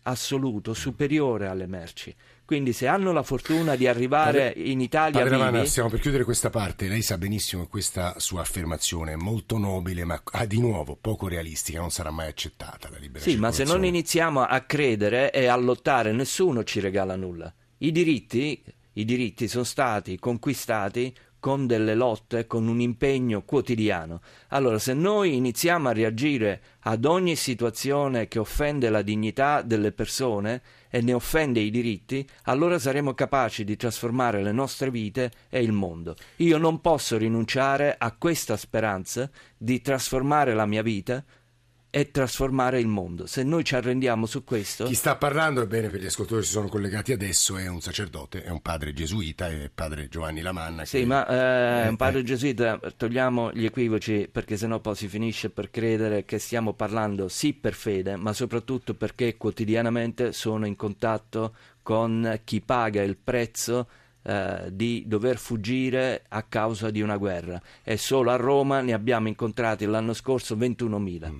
assoluto, 0.02 0.74
superiore 0.74 1.46
alle 1.46 1.66
merci. 1.66 2.14
Quindi 2.44 2.72
se 2.72 2.86
hanno 2.86 3.12
la 3.12 3.22
fortuna 3.22 3.76
di 3.76 3.86
arrivare 3.86 4.48
Padre, 4.48 4.62
in 4.70 4.80
Italia 4.80 5.22
Padre. 5.22 5.36
Vanna, 5.36 5.64
stiamo 5.64 5.88
per 5.88 6.00
chiudere 6.00 6.24
questa 6.24 6.50
parte. 6.50 6.88
Lei 6.88 7.02
sa 7.02 7.18
benissimo 7.18 7.62
che 7.62 7.68
questa 7.68 8.18
sua 8.18 8.40
affermazione 8.40 9.12
è 9.12 9.16
molto 9.16 9.58
nobile, 9.58 10.04
ma 10.04 10.22
ah, 10.32 10.46
di 10.46 10.60
nuovo 10.60 10.96
poco 10.98 11.28
realistica, 11.28 11.80
non 11.80 11.90
sarà 11.90 12.10
mai 12.10 12.28
accettata 12.28 12.88
la 12.90 12.98
libera 12.98 13.22
Sì, 13.22 13.36
ma 13.36 13.52
se 13.52 13.64
non 13.64 13.84
iniziamo 13.84 14.42
a 14.42 14.60
credere 14.60 15.30
e 15.30 15.46
a 15.46 15.56
lottare, 15.56 16.12
nessuno 16.12 16.64
ci 16.64 16.80
regala 16.80 17.16
nulla. 17.16 17.52
I 17.78 17.92
diritti 17.92 18.62
i 18.98 19.04
diritti 19.04 19.46
sono 19.46 19.62
stati 19.62 20.18
conquistati 20.18 21.14
con 21.40 21.68
delle 21.68 21.94
lotte, 21.94 22.48
con 22.48 22.66
un 22.66 22.80
impegno 22.80 23.42
quotidiano. 23.42 24.20
Allora, 24.48 24.80
se 24.80 24.92
noi 24.92 25.37
iniziamo 25.37 25.88
a 25.88 25.92
reagire 25.92 26.61
ad 26.80 27.04
ogni 27.04 27.37
situazione 27.37 28.26
che 28.26 28.40
offende 28.40 28.90
la 28.90 29.02
dignità 29.02 29.62
delle 29.62 29.92
persone 29.92 30.62
e 30.90 31.00
ne 31.00 31.12
offende 31.12 31.61
i 31.61 31.70
diritti, 31.70 32.26
allora 32.44 32.76
saremo 32.80 33.14
capaci 33.14 33.62
di 33.62 33.76
trasformare 33.76 34.42
le 34.42 34.50
nostre 34.50 34.90
vite 34.90 35.30
e 35.48 35.62
il 35.62 35.70
mondo. 35.70 36.16
Io 36.37 36.58
non 36.58 36.80
posso 36.80 37.16
rinunciare 37.16 37.94
a 37.96 38.11
questa 38.18 38.56
speranza 38.56 39.30
di 39.56 39.80
trasformare 39.80 40.54
la 40.54 40.66
mia 40.66 40.82
vita 40.82 41.24
e 41.90 42.11
trasformare 42.11 42.81
il 42.81 42.87
mondo. 42.87 43.27
Se 43.27 43.42
noi 43.42 43.64
ci 43.64 43.74
arrendiamo 43.74 44.27
su 44.27 44.44
questo... 44.44 44.85
Chi 44.85 44.94
sta 44.94 45.16
parlando, 45.16 45.62
ebbene 45.62 45.88
per 45.88 46.01
gli 46.01 46.07
ascoltatori 46.07 46.42
che 46.42 46.46
si 46.46 46.53
sono 46.53 46.68
collegati 46.68 47.12
adesso, 47.12 47.57
è 47.57 47.66
un 47.66 47.81
sacerdote, 47.81 48.42
è 48.42 48.51
un 48.51 48.61
padre 48.61 48.92
gesuita, 48.92 49.48
è 49.48 49.70
padre 49.74 50.09
Giovanni 50.09 50.42
Lamanna. 50.42 50.85
Sì, 50.85 51.05
ma 51.05 51.27
eh, 51.27 51.85
è 51.85 51.88
un 51.88 51.96
padre 51.96 52.22
gesuita, 52.22 52.79
togliamo 52.96 53.53
gli 53.53 53.64
equivoci 53.64 54.29
perché 54.31 54.57
sennò 54.57 54.81
poi 54.81 54.96
si 54.96 55.09
finisce 55.09 55.51
per 55.51 55.70
credere 55.70 56.24
che 56.24 56.38
stiamo 56.38 56.74
parlando 56.74 57.29
sì 57.29 57.55
per 57.55 57.72
fede, 57.74 58.16
ma 58.16 58.33
soprattutto 58.33 58.94
perché 58.94 59.37
quotidianamente 59.37 60.33
sono 60.33 60.66
in 60.66 60.77
contatto 60.77 61.55
con 61.83 62.40
chi 62.44 62.61
paga 62.61 63.03
il 63.03 63.16
prezzo 63.16 63.88
eh, 64.22 64.68
di 64.72 65.05
dover 65.07 65.38
fuggire 65.38 66.24
a 66.29 66.42
causa 66.42 66.90
di 66.90 67.01
una 67.01 67.16
guerra 67.16 67.59
e 67.83 67.96
solo 67.96 68.31
a 68.31 68.37
Roma 68.37 68.83
ne 68.83 68.92
abbiamo 68.92 69.29
incontrati 69.29 69.87
l'anno 69.87 70.12
scorso 70.12 70.55
21.000. 70.55 71.31
Mm. 71.31 71.38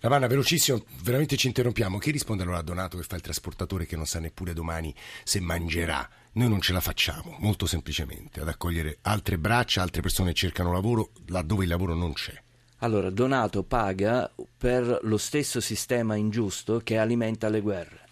Lavanna, 0.00 0.26
velocissimo, 0.26 0.84
veramente 1.02 1.36
ci 1.36 1.46
interrompiamo. 1.46 1.98
Chi 1.98 2.10
risponde 2.10 2.42
allora 2.42 2.58
a 2.58 2.62
Donato 2.62 2.96
che 2.96 3.04
fa 3.04 3.16
il 3.16 3.22
trasportatore 3.22 3.86
che 3.86 3.96
non 3.96 4.06
sa 4.06 4.20
neppure 4.20 4.52
domani 4.52 4.94
se 5.24 5.40
mangerà? 5.40 6.08
Noi 6.32 6.48
non 6.48 6.60
ce 6.60 6.72
la 6.72 6.80
facciamo, 6.80 7.36
molto 7.38 7.66
semplicemente, 7.66 8.40
ad 8.40 8.48
accogliere 8.48 8.98
altre 9.02 9.38
braccia, 9.38 9.82
altre 9.82 10.02
persone 10.02 10.30
che 10.30 10.36
cercano 10.36 10.72
lavoro 10.72 11.10
laddove 11.26 11.64
il 11.64 11.70
lavoro 11.70 11.94
non 11.94 12.12
c'è. 12.12 12.34
Allora, 12.78 13.08
Donato 13.08 13.62
paga 13.62 14.30
per 14.56 14.98
lo 15.02 15.16
stesso 15.16 15.60
sistema 15.60 16.16
ingiusto 16.16 16.80
che 16.80 16.98
alimenta 16.98 17.48
le 17.48 17.60
guerre. 17.60 18.03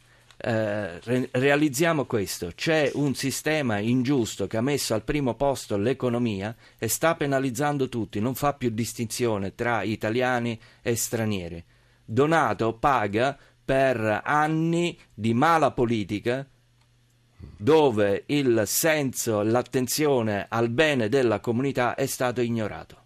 Eh, 0.44 0.98
re- 0.98 1.28
realizziamo 1.30 2.04
questo, 2.04 2.50
c'è 2.52 2.90
un 2.94 3.14
sistema 3.14 3.78
ingiusto 3.78 4.48
che 4.48 4.56
ha 4.56 4.60
messo 4.60 4.92
al 4.92 5.04
primo 5.04 5.34
posto 5.34 5.76
l'economia 5.76 6.56
e 6.78 6.88
sta 6.88 7.14
penalizzando 7.14 7.88
tutti, 7.88 8.18
non 8.18 8.34
fa 8.34 8.52
più 8.54 8.70
distinzione 8.70 9.54
tra 9.54 9.84
italiani 9.84 10.58
e 10.82 10.96
stranieri. 10.96 11.62
Donato 12.04 12.74
paga 12.74 13.38
per 13.64 14.22
anni 14.24 14.98
di 15.14 15.32
mala 15.32 15.70
politica 15.70 16.44
dove 17.56 18.24
il 18.26 18.64
senso, 18.66 19.42
l'attenzione 19.42 20.46
al 20.48 20.70
bene 20.70 21.08
della 21.08 21.38
comunità 21.38 21.94
è 21.94 22.06
stato 22.06 22.40
ignorato. 22.40 23.01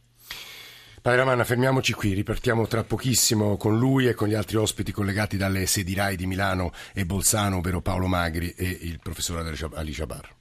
Padre 1.06 1.44
fermiamoci 1.44 1.92
qui, 1.92 2.14
ripartiamo 2.14 2.66
tra 2.66 2.82
pochissimo 2.82 3.56
con 3.56 3.78
lui 3.78 4.08
e 4.08 4.14
con 4.14 4.26
gli 4.26 4.34
altri 4.34 4.56
ospiti 4.56 4.90
collegati 4.90 5.36
dalle 5.36 5.64
sedi 5.66 5.94
RAI 5.94 6.16
di 6.16 6.26
Milano 6.26 6.72
e 6.92 7.06
Bolzano, 7.06 7.58
ovvero 7.58 7.80
Paolo 7.80 8.08
Magri 8.08 8.52
e 8.56 8.76
il 8.80 8.98
professore 9.00 9.48
Ali 9.74 9.92
Jabar. 9.92 10.34